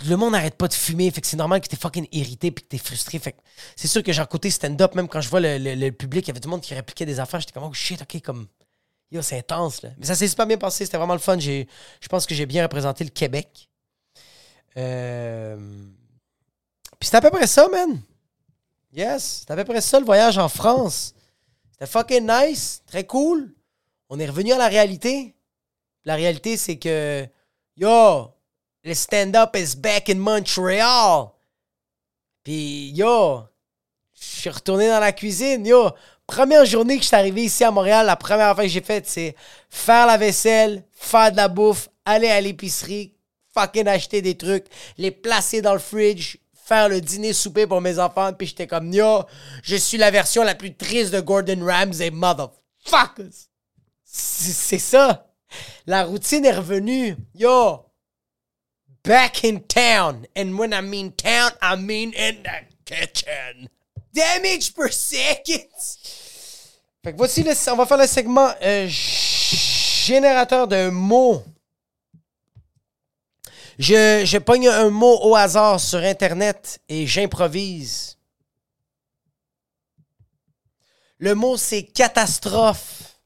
Le 0.08 0.16
monde 0.16 0.32
n'arrête 0.32 0.56
pas 0.56 0.66
de 0.66 0.74
fumer, 0.74 1.10
fait 1.10 1.20
que 1.20 1.26
c'est 1.26 1.36
normal 1.36 1.60
que 1.60 1.68
t'es 1.68 1.76
fucking 1.76 2.08
irrité 2.10 2.50
puis 2.50 2.64
que 2.64 2.68
t'es 2.68 2.78
frustré. 2.78 3.18
Fait 3.20 3.32
que 3.32 3.38
c'est 3.76 3.86
sûr 3.86 4.02
que 4.02 4.12
genre 4.12 4.28
côté 4.28 4.50
stand-up, 4.50 4.94
même 4.96 5.08
quand 5.08 5.20
je 5.20 5.28
vois 5.28 5.40
le, 5.40 5.90
public, 5.90 6.26
il 6.26 6.28
y 6.28 6.30
avait 6.32 6.40
du 6.40 6.48
monde 6.48 6.60
qui 6.60 6.74
répliquait 6.74 7.06
des 7.06 7.20
affaires, 7.20 7.38
j'étais 7.40 7.52
comme 7.52 7.64
oh 7.64 7.72
shit, 7.72 8.02
ok, 8.02 8.20
comme 8.22 8.48
yo, 9.12 9.22
c'est 9.22 9.38
intense 9.38 9.82
là. 9.82 9.90
Mais 9.98 10.06
ça 10.06 10.16
s'est 10.16 10.26
super 10.26 10.46
bien 10.46 10.58
passé, 10.58 10.84
c'était 10.84 10.96
vraiment 10.96 11.12
le 11.14 11.20
fun. 11.20 11.38
J'ai, 11.38 11.68
je 12.00 12.08
pense 12.08 12.26
que 12.26 12.34
j'ai 12.34 12.46
bien 12.46 12.64
représenté 12.64 13.04
le 13.04 13.10
Québec. 13.10 13.68
Euh... 14.76 15.56
Puis 16.98 17.08
c'est 17.08 17.16
à 17.16 17.20
peu 17.20 17.30
près 17.30 17.46
ça, 17.46 17.68
man. 17.68 18.00
Yes, 18.92 19.44
c'est 19.46 19.52
à 19.52 19.56
peu 19.56 19.64
près 19.64 19.80
ça 19.80 20.00
le 20.00 20.06
voyage 20.06 20.38
en 20.38 20.48
France. 20.48 21.14
C'était 21.72 21.86
fucking 21.86 22.28
nice, 22.28 22.82
très 22.86 23.06
cool. 23.06 23.54
On 24.08 24.18
est 24.18 24.26
revenu 24.26 24.52
à 24.52 24.58
la 24.58 24.68
réalité. 24.68 25.36
La 26.04 26.16
réalité, 26.16 26.56
c'est 26.56 26.78
que, 26.78 27.28
yo, 27.76 28.32
le 28.88 28.94
stand-up 28.94 29.54
is 29.54 29.76
back 29.76 30.08
in 30.08 30.16
Montreal. 30.16 31.32
Puis, 32.42 32.90
yo, 32.94 33.42
je 34.14 34.40
suis 34.40 34.50
retourné 34.50 34.88
dans 34.88 35.00
la 35.00 35.12
cuisine, 35.12 35.64
yo. 35.64 35.90
Première 36.26 36.64
journée 36.66 36.96
que 36.96 37.02
je 37.02 37.08
suis 37.08 37.16
arrivé 37.16 37.44
ici 37.44 37.64
à 37.64 37.70
Montréal, 37.70 38.04
la 38.04 38.16
première 38.16 38.48
affaire 38.48 38.64
que 38.64 38.70
j'ai 38.70 38.82
faite, 38.82 39.06
c'est 39.06 39.34
faire 39.70 40.06
la 40.06 40.18
vaisselle, 40.18 40.84
faire 40.90 41.30
de 41.30 41.36
la 41.36 41.48
bouffe, 41.48 41.88
aller 42.04 42.28
à 42.28 42.40
l'épicerie, 42.40 43.14
fucking 43.54 43.86
acheter 43.88 44.20
des 44.20 44.36
trucs, 44.36 44.66
les 44.98 45.10
placer 45.10 45.62
dans 45.62 45.72
le 45.72 45.78
fridge, 45.78 46.36
faire 46.52 46.90
le 46.90 47.00
dîner 47.00 47.32
souper 47.32 47.66
pour 47.66 47.80
mes 47.80 47.98
enfants, 47.98 48.32
puis 48.34 48.46
j'étais 48.46 48.66
comme, 48.66 48.92
yo, 48.92 49.22
je 49.62 49.76
suis 49.76 49.96
la 49.96 50.10
version 50.10 50.42
la 50.44 50.54
plus 50.54 50.74
triste 50.74 51.12
de 51.14 51.20
Gordon 51.20 51.64
Ramsay, 51.64 52.10
motherfuckers. 52.10 53.48
C'est 54.04 54.52
c'est 54.52 54.78
ça. 54.78 55.26
La 55.86 56.04
routine 56.04 56.44
est 56.44 56.56
revenue. 56.56 57.16
Yo, 57.34 57.87
back 59.08 59.42
in 59.42 59.60
town. 59.60 60.26
And 60.36 60.58
when 60.58 60.74
I 60.74 60.82
mean 60.82 61.12
town, 61.12 61.52
I 61.62 61.76
mean 61.76 62.12
in 62.12 62.42
the 62.42 62.66
kitchen. 62.84 63.70
Damage 64.12 64.74
per 64.74 64.90
second. 64.90 65.64
Fait 67.02 67.12
que 67.12 67.16
voici, 67.16 67.42
le, 67.42 67.52
on 67.72 67.76
va 67.76 67.86
faire 67.86 67.96
le 67.96 68.06
segment 68.06 68.52
euh, 68.62 68.86
générateur 68.88 70.68
de 70.68 70.90
mots. 70.90 71.42
Je, 73.78 74.24
je 74.26 74.38
pogne 74.38 74.68
un 74.68 74.90
mot 74.90 75.18
au 75.22 75.34
hasard 75.36 75.80
sur 75.80 76.00
Internet 76.00 76.80
et 76.88 77.06
j'improvise. 77.06 78.18
Le 81.18 81.34
mot, 81.34 81.56
c'est 81.56 81.84
catastrophe. 81.84 83.16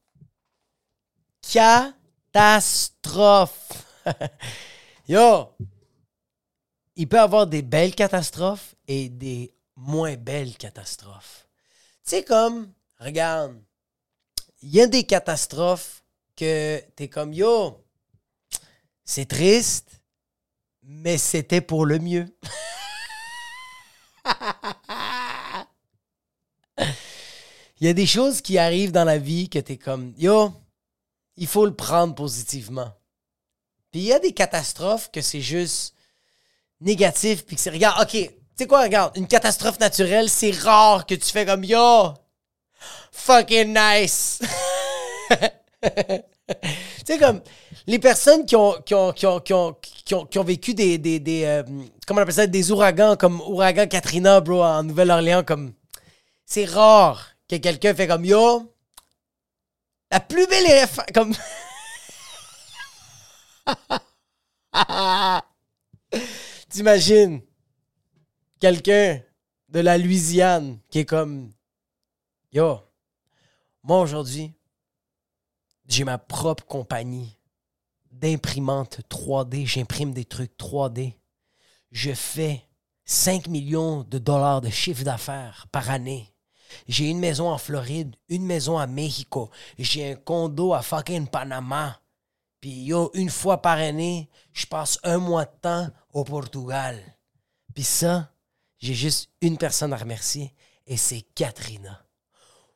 Catastrophe. 1.52 2.78
Yo! 5.08 5.50
Il 6.96 7.08
peut 7.08 7.20
avoir 7.20 7.46
des 7.46 7.62
belles 7.62 7.94
catastrophes 7.94 8.74
et 8.86 9.08
des 9.08 9.54
moins 9.76 10.16
belles 10.16 10.56
catastrophes. 10.56 11.48
Tu 12.04 12.10
sais, 12.10 12.24
comme, 12.24 12.72
regarde, 12.98 13.56
il 14.60 14.70
y 14.70 14.80
a 14.80 14.86
des 14.86 15.04
catastrophes 15.04 16.02
que 16.36 16.82
t'es 16.96 17.08
comme, 17.08 17.32
yo, 17.32 17.82
c'est 19.04 19.26
triste, 19.26 20.02
mais 20.82 21.18
c'était 21.18 21.60
pour 21.60 21.86
le 21.86 21.98
mieux. 21.98 22.26
Il 27.82 27.86
y 27.86 27.88
a 27.88 27.94
des 27.94 28.06
choses 28.06 28.40
qui 28.40 28.58
arrivent 28.58 28.92
dans 28.92 29.04
la 29.04 29.18
vie 29.18 29.48
que 29.48 29.58
t'es 29.58 29.76
comme, 29.76 30.14
yo, 30.16 30.52
il 31.36 31.48
faut 31.48 31.66
le 31.66 31.74
prendre 31.74 32.14
positivement. 32.14 32.92
Puis 33.90 34.02
il 34.02 34.06
y 34.06 34.12
a 34.12 34.20
des 34.20 34.32
catastrophes 34.32 35.10
que 35.10 35.20
c'est 35.20 35.40
juste 35.40 35.96
négatif, 36.82 37.44
puis 37.46 37.56
que 37.56 37.62
c'est, 37.62 37.70
regarde, 37.70 38.02
ok, 38.02 38.10
tu 38.10 38.28
sais 38.56 38.66
quoi, 38.66 38.82
regarde, 38.82 39.16
une 39.16 39.26
catastrophe 39.26 39.80
naturelle, 39.80 40.28
c'est 40.28 40.50
rare 40.50 41.06
que 41.06 41.14
tu 41.14 41.30
fais 41.30 41.46
comme, 41.46 41.64
yo, 41.64 42.14
fucking 43.12 43.76
nice. 43.76 44.40
tu 45.82 45.88
sais, 47.06 47.18
comme, 47.18 47.40
les 47.86 47.98
personnes 47.98 48.44
qui 48.44 48.56
ont, 48.56 48.74
qui 48.84 48.94
ont, 48.94 49.12
qui 49.12 49.26
ont, 49.26 49.40
qui 49.40 49.54
ont, 49.54 49.76
qui 50.26 50.38
ont, 50.38 50.44
vécu 50.44 50.74
des, 50.74 50.98
des, 50.98 51.18
des 51.18 51.44
euh, 51.44 51.62
comment 52.06 52.20
on 52.20 52.22
appelle 52.22 52.34
ça, 52.34 52.46
des 52.46 52.70
ouragans, 52.70 53.16
comme 53.16 53.40
ouragan 53.40 53.86
Katrina, 53.86 54.40
bro, 54.40 54.62
en 54.62 54.82
Nouvelle-Orléans, 54.82 55.42
comme, 55.44 55.72
c'est 56.44 56.66
rare 56.66 57.28
que 57.48 57.56
quelqu'un 57.56 57.94
fait 57.94 58.06
comme, 58.06 58.24
yo, 58.24 58.72
la 60.10 60.20
plus 60.20 60.46
belle 60.46 60.66
éléphant, 60.66 61.02
comme... 61.14 61.34
T'imagines 66.72 67.42
quelqu'un 68.58 69.20
de 69.68 69.80
la 69.80 69.98
Louisiane 69.98 70.78
qui 70.88 71.00
est 71.00 71.04
comme 71.04 71.52
Yo, 72.50 72.80
moi 73.82 74.00
aujourd'hui, 74.00 74.54
j'ai 75.86 76.04
ma 76.04 76.16
propre 76.16 76.64
compagnie 76.64 77.36
d'imprimante 78.10 79.00
3D. 79.10 79.66
J'imprime 79.66 80.14
des 80.14 80.24
trucs 80.24 80.56
3D. 80.56 81.12
Je 81.90 82.14
fais 82.14 82.66
5 83.04 83.48
millions 83.48 84.02
de 84.04 84.16
dollars 84.16 84.62
de 84.62 84.70
chiffre 84.70 85.04
d'affaires 85.04 85.66
par 85.72 85.90
année. 85.90 86.32
J'ai 86.88 87.10
une 87.10 87.18
maison 87.18 87.50
en 87.50 87.58
Floride, 87.58 88.16
une 88.30 88.46
maison 88.46 88.78
à 88.78 88.86
Mexico. 88.86 89.50
J'ai 89.78 90.12
un 90.12 90.14
condo 90.14 90.72
à 90.72 90.80
fucking 90.80 91.26
Panama. 91.26 92.00
Puis 92.62 92.84
yo, 92.84 93.10
une 93.12 93.28
fois 93.28 93.60
par 93.60 93.76
année, 93.76 94.30
je 94.54 94.64
passe 94.64 94.98
un 95.02 95.18
mois 95.18 95.44
de 95.44 95.60
temps 95.60 95.88
au 96.12 96.24
Portugal. 96.24 97.00
Puis 97.74 97.84
ça, 97.84 98.32
j'ai 98.78 98.94
juste 98.94 99.30
une 99.40 99.58
personne 99.58 99.92
à 99.92 99.96
remercier 99.96 100.54
et 100.86 100.96
c'est 100.96 101.22
Katrina. 101.34 102.04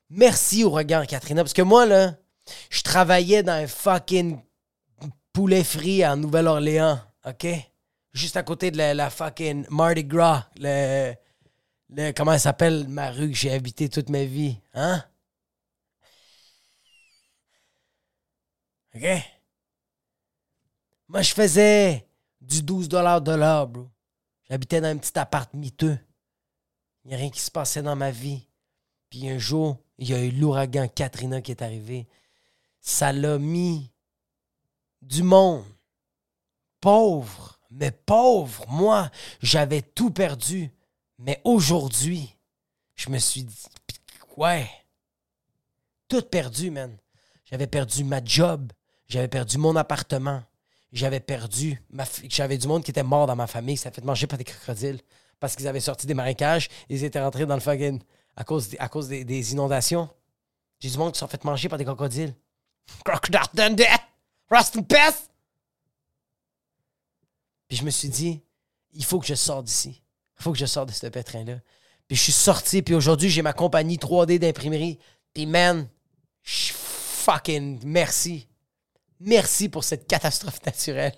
Merci 0.09 0.64
au 0.64 0.70
regard 0.70 1.07
Katrina 1.07 1.42
parce 1.42 1.53
que 1.53 1.62
moi 1.62 1.85
là, 1.87 2.16
je 2.70 2.83
travaillais 2.83 3.42
dans 3.42 3.53
un 3.53 3.66
fucking 3.66 4.40
poulet 5.33 5.64
frit 5.64 6.07
en 6.07 6.16
Nouvelle-Orléans, 6.16 7.01
OK? 7.27 7.46
Juste 8.12 8.37
à 8.37 8.42
côté 8.42 8.70
de 8.70 8.79
la, 8.79 8.94
la 8.94 9.11
fucking 9.11 9.66
Mardi 9.68 10.05
Gras, 10.05 10.49
le, 10.57 11.12
le 11.90 12.12
comment 12.12 12.33
elle 12.33 12.40
s'appelle 12.40 12.88
ma 12.88 13.11
rue 13.11 13.31
que 13.31 13.37
j'ai 13.37 13.53
habité 13.53 13.88
toute 13.88 14.09
ma 14.09 14.25
vie, 14.25 14.59
hein? 14.75 15.05
OK? 18.94 19.05
Moi, 21.09 21.22
je 21.22 21.35
faisais 21.35 22.07
du 22.46 22.62
12 22.62 22.88
de 22.88 23.35
l'heure, 23.35 23.66
bro. 23.66 23.88
J'habitais 24.48 24.80
dans 24.80 24.88
un 24.88 24.96
petit 24.96 25.18
appart 25.18 25.52
miteux. 25.54 25.98
Il 27.04 27.09
n'y 27.09 27.14
a 27.14 27.18
rien 27.18 27.30
qui 27.30 27.40
se 27.40 27.50
passait 27.50 27.82
dans 27.82 27.96
ma 27.96 28.11
vie. 28.11 28.46
Puis 29.11 29.28
un 29.28 29.38
jour, 29.38 29.78
il 29.98 30.09
y 30.09 30.14
a 30.14 30.22
eu 30.22 30.30
l'ouragan 30.30 30.88
Katrina 30.88 31.40
qui 31.40 31.50
est 31.50 31.62
arrivé. 31.62 32.06
Ça 32.80 33.12
l'a 33.12 33.38
mis 33.38 33.90
du 35.02 35.22
monde. 35.22 35.64
Pauvre, 36.80 37.59
mais 37.70 37.90
pauvre. 37.90 38.64
Moi, 38.68 39.11
j'avais 39.40 39.82
tout 39.82 40.11
perdu. 40.11 40.70
Mais 41.18 41.40
aujourd'hui, 41.44 42.37
je 42.94 43.11
me 43.11 43.18
suis 43.18 43.42
dit, 43.42 43.64
ouais, 44.37 44.68
tout 46.09 46.22
perdu, 46.22 46.70
man. 46.70 46.96
J'avais 47.44 47.66
perdu 47.66 48.04
ma 48.04 48.22
job. 48.22 48.72
J'avais 49.09 49.28
perdu 49.28 49.59
mon 49.59 49.74
appartement 49.76 50.42
j'avais 50.96 51.20
perdu. 51.20 51.82
J'avais 52.28 52.59
du 52.59 52.66
monde 52.66 52.82
qui 52.82 52.90
était 52.90 53.02
mort 53.02 53.26
dans 53.26 53.37
ma 53.37 53.46
famille, 53.46 53.76
s'est 53.76 53.90
fait 53.90 54.04
manger 54.04 54.26
par 54.26 54.38
des 54.38 54.44
crocodiles 54.44 55.00
parce 55.38 55.54
qu'ils 55.54 55.68
avaient 55.68 55.80
sorti 55.80 56.06
des 56.06 56.14
marécages. 56.14 56.68
Ils 56.88 57.04
étaient 57.04 57.20
rentrés 57.20 57.46
dans 57.46 57.54
le 57.54 57.61
fucking 57.61 58.00
à 58.35 58.44
cause, 58.44 58.74
à 58.78 58.88
cause 58.88 59.09
des, 59.09 59.52
inondations. 59.52 60.09
J'ai 60.80 60.90
du 60.90 60.98
monde 60.98 61.12
qui 61.12 61.18
se 61.18 61.20
sont 61.20 61.28
fait 61.28 61.44
manger 61.44 61.68
par 61.68 61.78
des 61.78 61.85
crocodiles. 61.85 62.35
Crocodile 63.04 63.40
Dundee! 63.52 63.85
Rust 64.50 64.80
Pest! 64.88 65.30
Puis 67.68 67.76
je 67.78 67.85
me 67.85 67.90
suis 67.90 68.09
dit, 68.09 68.42
il 68.92 69.04
faut 69.04 69.18
que 69.18 69.26
je 69.26 69.35
sorte 69.35 69.64
d'ici. 69.64 70.02
Il 70.38 70.42
faut 70.42 70.52
que 70.52 70.59
je 70.59 70.66
sorte 70.66 70.88
de 70.88 70.94
ce 70.94 71.06
pétrin-là. 71.06 71.59
Puis 72.06 72.16
je 72.16 72.22
suis 72.22 72.32
sorti, 72.32 72.82
puis 72.82 72.94
aujourd'hui, 72.94 73.28
j'ai 73.28 73.42
ma 73.42 73.52
compagnie 73.52 73.96
3D 73.96 74.38
d'imprimerie. 74.38 74.98
Puis 75.35 75.46
man, 75.46 75.88
fucking 76.42 77.80
merci. 77.85 78.48
Merci 79.20 79.68
pour 79.68 79.85
cette 79.85 80.07
catastrophe 80.07 80.64
naturelle. 80.64 81.14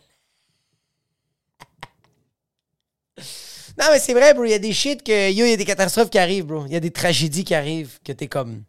non, 3.79 3.87
mais 3.91 3.99
c'est 3.99 4.15
vrai, 4.15 4.35
bro. 4.35 4.45
Il 4.45 4.51
y 4.51 4.55
a 4.55 4.59
des 4.59 4.73
shit 4.73 5.03
que. 5.03 5.31
Yo, 5.31 5.45
il 5.45 5.51
y 5.51 5.55
a 5.55 5.57
des 5.57 5.65
catastrophes 5.65 6.11
qui 6.11 6.19
arrivent, 6.19 6.47
bro. 6.47 6.65
Il 6.67 6.73
y 6.73 6.77
a 6.77 6.81
des 6.81 6.93
tragédies 6.93 7.45
qui 7.45 7.55
arrivent 7.55 7.99
que 8.05 8.13
t'es 8.13 8.29
comme. 8.29 8.65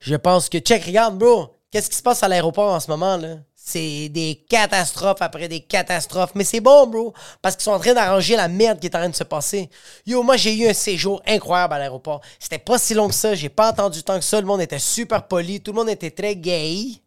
Je 0.00 0.14
pense 0.14 0.48
que. 0.48 0.58
Check, 0.58 0.84
regarde, 0.84 1.18
bro. 1.18 1.56
Qu'est-ce 1.70 1.90
qui 1.90 1.96
se 1.96 2.02
passe 2.02 2.22
à 2.22 2.28
l'aéroport 2.28 2.72
en 2.72 2.80
ce 2.80 2.90
moment, 2.90 3.16
là? 3.16 3.36
C'est 3.54 4.08
des 4.08 4.44
catastrophes 4.48 5.22
après 5.22 5.46
des 5.46 5.60
catastrophes. 5.60 6.32
Mais 6.34 6.44
c'est 6.44 6.60
bon, 6.60 6.86
bro. 6.86 7.12
Parce 7.42 7.56
qu'ils 7.56 7.64
sont 7.64 7.72
en 7.72 7.78
train 7.78 7.94
d'arranger 7.94 8.34
la 8.36 8.48
merde 8.48 8.80
qui 8.80 8.86
est 8.86 8.96
en 8.96 9.00
train 9.00 9.08
de 9.08 9.14
se 9.14 9.24
passer. 9.24 9.68
Yo, 10.06 10.22
moi, 10.22 10.36
j'ai 10.36 10.56
eu 10.56 10.68
un 10.68 10.74
séjour 10.74 11.22
incroyable 11.26 11.74
à 11.74 11.78
l'aéroport. 11.78 12.20
C'était 12.38 12.58
pas 12.58 12.78
si 12.78 12.94
long 12.94 13.08
que 13.08 13.14
ça. 13.14 13.34
J'ai 13.34 13.48
pas 13.48 13.70
entendu 13.70 14.02
tant 14.02 14.18
que 14.18 14.24
ça. 14.24 14.40
Le 14.40 14.46
monde 14.46 14.60
était 14.60 14.78
super 14.78 15.26
poli. 15.26 15.60
Tout 15.60 15.72
le 15.72 15.76
monde 15.76 15.90
était 15.90 16.10
très 16.10 16.34
gay. 16.34 17.00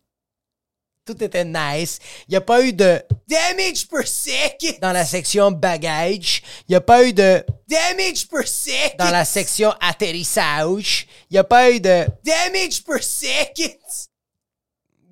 Tout 1.06 1.22
était 1.22 1.44
nice. 1.44 2.00
Il 2.30 2.36
a 2.36 2.42
pas 2.42 2.64
eu 2.64 2.72
de 2.72 3.02
Damage 3.28 3.88
per 3.90 4.06
second. 4.08 4.78
dans 4.82 4.94
la 4.94 5.04
section 5.06 5.52
bagage. 5.52 6.42
Il 6.70 6.76
a 6.76 6.82
pas 6.82 7.04
eu 7.04 7.12
de 7.14 7.44
Damage 7.68 8.28
per 8.30 8.48
second. 8.48 8.96
dans 9.00 9.12
la 9.12 9.26
section 9.26 9.74
atterrissage. 9.82 11.08
Il 11.30 11.38
a 11.38 11.44
pas 11.44 11.72
eu 11.72 11.80
de 11.82 12.06
Damage 12.24 12.84
per 12.86 13.02
second. 13.04 13.78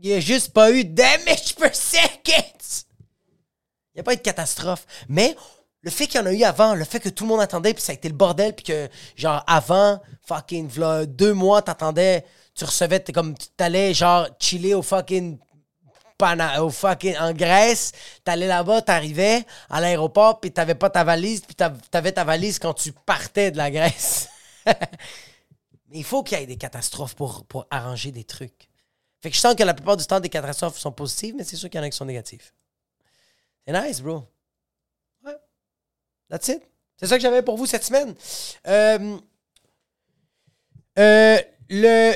Il 0.02 0.14
a 0.14 0.20
juste 0.20 0.52
pas 0.54 0.72
eu 0.72 0.84
damage 0.84 1.54
per 1.56 1.76
second. 1.76 2.58
Il 3.94 4.00
a 4.00 4.04
pas 4.04 4.14
eu 4.14 4.18
de 4.18 4.22
catastrophe. 4.22 4.88
Mais 5.10 5.36
le 5.82 5.92
fait 5.92 6.08
qu'il 6.08 6.20
y 6.20 6.24
en 6.24 6.26
a 6.26 6.34
eu 6.34 6.44
avant, 6.44 6.74
le 6.74 6.86
fait 6.86 7.00
que 7.00 7.10
tout 7.10 7.24
le 7.24 7.30
monde 7.30 7.42
attendait, 7.42 7.74
puis 7.74 7.84
ça 7.84 7.92
a 7.92 7.96
été 7.96 8.08
le 8.08 8.16
bordel, 8.16 8.56
puis 8.56 8.66
que, 8.66 8.90
genre, 9.16 9.44
avant, 9.46 10.02
fucking, 10.28 10.68
v'là 10.68 11.06
deux 11.06 11.34
mois, 11.34 11.62
t'attendais, 11.62 12.26
tu 12.56 12.64
recevais, 12.66 13.00
t'es 13.00 13.14
comme, 13.14 13.36
t'allais, 13.58 13.94
genre, 13.94 14.28
chiller 14.40 14.74
au 14.74 14.82
fucking. 14.82 15.38
Au 16.60 16.70
fucking, 16.70 17.18
en 17.18 17.34
Grèce, 17.34 17.92
t'allais 18.24 18.48
là-bas, 18.48 18.82
t'arrivais 18.82 19.46
à 19.70 19.82
l'aéroport, 19.82 20.40
puis 20.40 20.52
t'avais 20.52 20.76
pas 20.76 20.90
ta 20.90 21.04
valise, 21.04 21.42
puis 21.42 21.56
t'av- 21.56 21.80
t'avais 21.90 22.12
ta 22.12 22.24
valise 22.24 22.60
quand 22.60 22.74
tu 22.74 22.92
partais 22.92 23.52
de 23.52 23.58
la 23.58 23.72
Grèce. 23.72 24.30
Il 25.94 26.04
faut 26.04 26.24
qu'il 26.24 26.40
y 26.40 26.44
ait 26.44 26.46
des 26.46 26.58
catastrophes 26.58 27.16
pour, 27.16 27.46
pour 27.46 27.68
arranger 27.70 28.12
des 28.12 28.24
trucs. 28.24 28.70
Fait 29.22 29.30
que 29.30 29.36
je 29.36 29.42
sens 29.42 29.56
que 29.56 29.64
la 29.64 29.74
plupart 29.74 29.98
du 29.98 30.06
temps, 30.06 30.20
des 30.20 30.30
catastrophes 30.30 30.78
sont 30.78 30.92
positives, 30.92 31.36
mais 31.36 31.44
c'est 31.44 31.56
sûr 31.56 31.70
qu'il 31.70 31.80
y 31.80 31.82
en 31.82 31.86
a 31.86 31.90
qui 31.90 31.98
sont 31.98 32.06
négatives. 32.06 32.52
C'est 33.66 33.74
nice, 33.74 34.02
bro. 34.02 34.24
Ouais. 35.24 35.36
That's 36.30 36.48
it. 36.48 36.64
C'est 36.98 37.08
ça 37.08 37.18
que 37.18 37.22
j'avais 37.22 37.42
pour 37.42 37.58
vous 37.58 37.66
cette 37.66 37.84
semaine. 37.84 38.16
Euh, 38.68 39.18
euh, 40.98 41.38
le, 41.70 42.16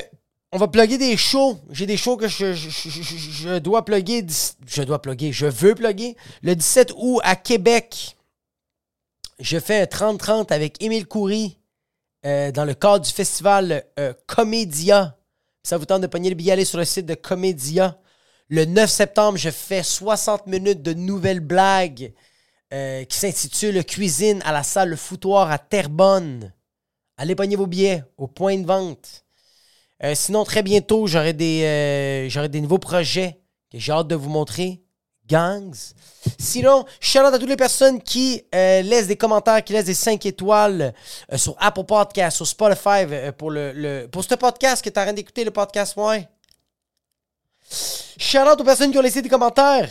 on 0.56 0.58
va 0.58 0.68
plugger 0.68 0.96
des 0.96 1.18
shows. 1.18 1.58
J'ai 1.70 1.84
des 1.84 1.98
shows 1.98 2.16
que 2.16 2.28
je, 2.28 3.58
dois 3.58 3.84
plugger. 3.84 4.24
Je 4.66 4.82
dois 4.82 5.02
plugger. 5.02 5.30
Je 5.30 5.44
veux 5.44 5.74
plugger. 5.74 6.16
Le 6.40 6.56
17 6.56 6.94
août 6.96 7.20
à 7.24 7.36
Québec, 7.36 8.16
je 9.38 9.58
fais 9.58 9.82
un 9.82 9.84
30-30 9.84 10.54
avec 10.54 10.82
Émile 10.82 11.06
Coury 11.06 11.58
euh, 12.24 12.52
dans 12.52 12.64
le 12.64 12.72
cadre 12.72 13.04
du 13.04 13.12
festival 13.12 13.84
euh, 13.98 14.14
Comédia. 14.26 15.18
Ça 15.62 15.76
vous 15.76 15.84
tente 15.84 16.00
de 16.00 16.06
pogner 16.06 16.30
le 16.30 16.34
billet, 16.36 16.52
allez 16.52 16.64
sur 16.64 16.78
le 16.78 16.86
site 16.86 17.04
de 17.04 17.14
Comédia. 17.14 17.98
Le 18.48 18.64
9 18.64 18.88
septembre, 18.88 19.36
je 19.36 19.50
fais 19.50 19.82
60 19.82 20.46
minutes 20.46 20.80
de 20.80 20.94
nouvelles 20.94 21.40
blagues 21.40 22.14
euh, 22.72 23.04
qui 23.04 23.18
s'intitule 23.18 23.84
Cuisine 23.84 24.40
à 24.46 24.52
la 24.52 24.62
salle 24.62 24.88
Le 24.88 24.96
Foutoir 24.96 25.50
à 25.50 25.58
Terrebonne. 25.58 26.50
Allez 27.18 27.34
pogner 27.34 27.56
vos 27.56 27.66
billets 27.66 28.04
au 28.16 28.26
point 28.26 28.56
de 28.56 28.64
vente. 28.66 29.25
Euh, 30.04 30.14
sinon, 30.14 30.44
très 30.44 30.62
bientôt, 30.62 31.06
j'aurai 31.06 31.32
des, 31.32 31.62
euh, 31.64 32.28
j'aurai 32.28 32.48
des 32.48 32.60
nouveaux 32.60 32.78
projets 32.78 33.40
que 33.72 33.78
j'ai 33.78 33.92
hâte 33.92 34.08
de 34.08 34.14
vous 34.14 34.28
montrer. 34.28 34.82
Gangs. 35.28 35.74
Sinon, 36.38 36.84
shout 37.00 37.18
out 37.18 37.34
à 37.34 37.38
toutes 37.40 37.48
les 37.48 37.56
personnes 37.56 38.00
qui 38.00 38.44
euh, 38.54 38.80
laissent 38.82 39.08
des 39.08 39.16
commentaires, 39.16 39.64
qui 39.64 39.72
laissent 39.72 39.86
des 39.86 39.94
5 39.94 40.24
étoiles 40.24 40.94
sur 41.34 41.56
Apple 41.58 41.82
Podcast, 41.82 42.36
sur 42.36 42.46
Spotify 42.46 43.04
pour 43.36 43.50
le, 43.50 43.72
le- 43.72 44.08
ce 44.14 44.34
podcast 44.36 44.84
que 44.84 44.90
tu 44.90 45.00
as 45.00 45.02
train 45.02 45.12
d'écouter, 45.12 45.42
le 45.44 45.50
podcast, 45.50 45.96
ouais. 45.96 46.28
Shout 48.18 48.38
out 48.38 48.60
aux 48.60 48.64
personnes 48.64 48.92
qui 48.92 48.98
ont 48.98 49.02
laissé 49.02 49.20
des 49.20 49.28
commentaires. 49.28 49.90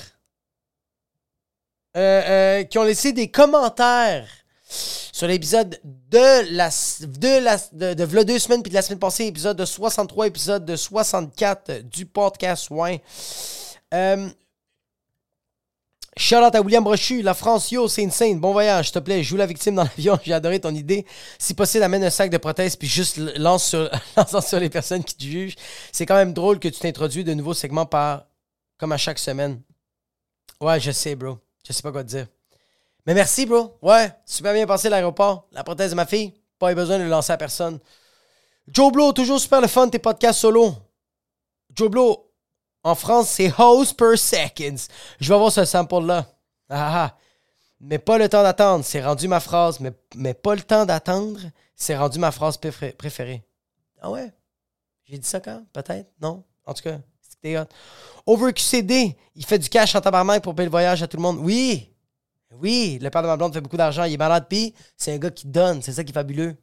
Qui 1.94 2.78
ont 2.78 2.84
laissé 2.84 3.12
des 3.12 3.30
commentaires 3.30 4.28
sur 5.16 5.28
l'épisode 5.28 5.80
de 5.86 6.54
la 6.54 6.68
de 6.68 7.42
la 7.42 7.58
de, 7.96 8.24
deux 8.24 8.38
semaines 8.38 8.62
puis 8.62 8.70
de 8.70 8.76
la 8.76 8.82
semaine 8.82 9.00
passée, 9.00 9.24
épisode 9.24 9.56
de 9.56 9.64
63, 9.64 10.28
épisode 10.28 10.66
de 10.66 10.76
64 10.76 11.70
euh, 11.70 11.82
du 11.84 12.06
podcast 12.06 12.70
ouais. 12.70 13.02
Euh, 13.94 14.28
out 16.34 16.56
à 16.56 16.62
William 16.62 16.84
Brochu, 16.84 17.22
la 17.22 17.34
France, 17.34 17.72
yo, 17.72 17.88
c'est 17.88 18.04
insane. 18.04 18.42
Bon 18.42 18.52
voyage, 18.52 18.88
s'il 18.88 18.96
te 18.96 19.00
plaît, 19.00 19.24
joue 19.24 19.38
la 19.38 19.46
victime 19.46 19.76
dans 19.76 19.84
l'avion. 19.84 20.20
J'ai 20.26 20.34
adoré 20.34 20.60
ton 20.60 20.76
idée. 20.76 21.06
Si 21.40 21.54
possible, 21.54 21.86
amène 21.86 22.04
un 22.04 22.10
sac 22.10 22.30
de 22.30 22.38
prothèses 22.38 22.76
puis 22.76 22.90
juste 22.90 23.18
lance 23.38 23.70
sur, 23.70 23.90
lance 24.18 24.46
sur 24.46 24.60
les 24.60 24.70
personnes 24.70 25.06
qui 25.06 25.16
te 25.16 25.24
jugent. 25.24 25.56
C'est 25.94 26.06
quand 26.06 26.16
même 26.16 26.34
drôle 26.34 26.60
que 26.60 26.68
tu 26.68 26.82
t'introduis 26.82 27.24
de 27.24 27.34
nouveaux 27.34 27.54
segments 27.54 27.86
par, 27.86 28.26
comme 28.78 28.92
à 28.92 28.98
chaque 28.98 29.20
semaine. 29.20 29.62
Ouais, 30.60 30.78
je 30.82 30.92
sais, 30.92 31.16
bro. 31.16 31.38
Je 31.66 31.72
sais 31.72 31.82
pas 31.82 31.94
quoi 31.94 32.04
te 32.04 32.10
dire. 32.10 32.28
Mais 33.06 33.14
merci, 33.14 33.46
bro. 33.46 33.78
Ouais, 33.82 34.12
super 34.26 34.54
bien 34.54 34.66
passé 34.66 34.90
l'aéroport. 34.90 35.48
La 35.52 35.64
prothèse 35.64 35.92
de 35.92 35.96
ma 35.96 36.06
fille, 36.06 36.34
pas 36.60 36.72
eu 36.72 36.76
besoin 36.76 36.98
de 36.98 37.04
le 37.04 37.10
lancer 37.10 37.34
à 37.34 37.38
personne. 37.38 37.80
Joe 38.68 38.92
Blow, 38.92 39.14
toujours 39.14 39.40
super 39.40 39.62
le 39.62 39.68
fun, 39.68 39.88
tes 39.90 40.00
podcasts 40.00 40.40
solo. 40.40 40.74
Joe 41.76 41.90
Blow, 41.90 42.32
en 42.84 42.96
France, 42.96 43.30
c'est 43.30 43.52
host 43.60 43.96
per 43.98 44.18
seconds. 44.18 44.88
Je 45.20 45.28
vais 45.30 45.36
avoir 45.36 45.52
ce 45.52 45.66
sample-là. 45.66 46.26
Ah, 46.70 47.04
ah. 47.06 47.18
Mais 47.80 48.00
pas 48.00 48.18
le 48.18 48.28
temps 48.30 48.42
d'attendre. 48.42 48.84
C'est 48.86 49.04
rendu 49.04 49.28
ma 49.28 49.40
phrase. 49.40 49.80
Mais, 49.80 49.92
mais 50.16 50.34
pas 50.34 50.56
le 50.56 50.62
temps 50.62 50.86
d'attendre. 50.86 51.40
C'est 51.76 51.96
rendu 51.98 52.18
ma 52.20 52.32
phrase 52.32 52.58
préfé- 52.58 52.94
préférée. 52.96 53.44
Ah 54.02 54.10
ouais? 54.10 54.34
J'ai 55.06 55.18
dit 55.20 55.28
ça 55.28 55.40
quand? 55.40 55.64
Peut-être? 55.74 56.10
Non? 56.22 56.44
En 56.66 56.74
tout 56.74 56.82
cas, 56.82 56.98
c'était 57.22 57.60
hot. 57.60 57.66
OverQCD, 58.26 59.16
il 59.36 59.46
fait 59.46 59.60
du 59.60 59.70
cash 59.70 59.94
en 59.94 60.02
tabarnak 60.02 60.42
pour 60.42 60.56
payer 60.56 60.66
le 60.66 60.72
voyage 60.72 61.04
à 61.04 61.08
tout 61.08 61.18
le 61.18 61.22
monde. 61.24 61.38
Oui! 61.40 61.92
Oui, 62.62 63.00
le 63.02 63.10
père 63.10 63.22
de 63.22 63.28
ma 63.28 63.38
blonde 63.38 63.54
fait 63.54 63.62
beaucoup 63.62 63.78
d'argent. 63.78 64.04
Il 64.04 64.14
est 64.14 64.18
malade, 64.18 64.46
puis 64.50 64.74
c'est 64.98 65.14
un 65.14 65.18
gars 65.18 65.30
qui 65.30 65.48
donne. 65.48 65.82
C'est 65.82 65.92
ça 65.92 66.04
qui 66.04 66.12
est 66.12 66.14
fabuleux. 66.14 66.56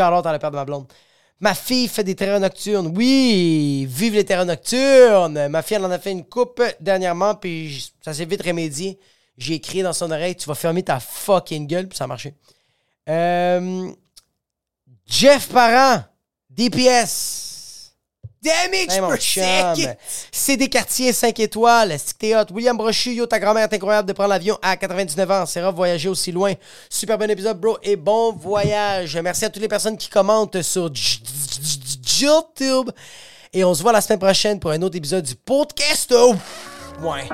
Out 0.00 0.26
à 0.26 0.32
le 0.32 0.38
père 0.38 0.50
de 0.50 0.56
ma 0.56 0.64
blonde. 0.64 0.86
Ma 1.40 1.54
fille 1.54 1.86
fait 1.86 2.02
des 2.02 2.16
terrains 2.16 2.40
nocturnes. 2.40 2.92
Oui, 2.96 3.86
vive 3.88 4.14
les 4.14 4.24
terrains 4.24 4.44
nocturnes. 4.44 5.48
Ma 5.48 5.62
fille, 5.62 5.76
elle 5.76 5.84
en 5.84 5.90
a 5.90 5.98
fait 5.98 6.10
une 6.10 6.24
coupe 6.24 6.62
dernièrement, 6.80 7.36
puis 7.36 7.92
ça 8.04 8.12
s'est 8.12 8.24
vite 8.24 8.42
remédié. 8.42 8.98
J'ai 9.36 9.54
écrit 9.54 9.82
dans 9.82 9.92
son 9.92 10.10
oreille, 10.10 10.34
tu 10.34 10.48
vas 10.48 10.56
fermer 10.56 10.82
ta 10.82 10.98
fucking 10.98 11.68
gueule, 11.68 11.88
puis 11.88 11.96
ça 11.96 12.04
a 12.04 12.06
marché. 12.08 12.34
Euh, 13.08 13.92
Jeff 15.06 15.48
Parent, 15.48 16.02
DPS. 16.50 17.47
Hey, 18.44 19.00
per 19.00 19.16
chum. 19.18 19.42
second. 19.42 19.96
C'est 20.30 20.56
des 20.56 20.68
quartiers 20.68 21.12
5 21.12 21.38
étoiles. 21.40 21.96
T'es 22.18 22.34
hot? 22.36 22.44
William 22.52 22.76
Brochu, 22.76 23.10
yo, 23.10 23.26
ta 23.26 23.38
grand-mère 23.40 23.64
est 23.64 23.74
incroyable 23.74 24.06
de 24.08 24.12
prendre 24.12 24.30
l'avion 24.30 24.58
à 24.62 24.76
99 24.76 25.30
ans. 25.30 25.46
C'est 25.46 25.60
rare 25.60 25.72
voyager 25.72 26.08
aussi 26.08 26.30
loin. 26.30 26.52
Super 26.88 27.18
bon 27.18 27.28
épisode, 27.30 27.58
bro. 27.58 27.78
Et 27.82 27.96
bon 27.96 28.32
voyage. 28.32 29.16
Merci 29.16 29.44
à 29.44 29.50
toutes 29.50 29.62
les 29.62 29.68
personnes 29.68 29.96
qui 29.96 30.08
commentent 30.08 30.62
sur 30.62 30.90
YouTube. 32.20 32.90
Et 33.52 33.64
on 33.64 33.74
se 33.74 33.82
voit 33.82 33.92
la 33.92 34.00
semaine 34.00 34.20
prochaine 34.20 34.60
pour 34.60 34.70
un 34.70 34.82
autre 34.82 34.96
épisode 34.96 35.24
du 35.24 35.34
podcast. 35.34 36.14
Ouais. 37.02 37.28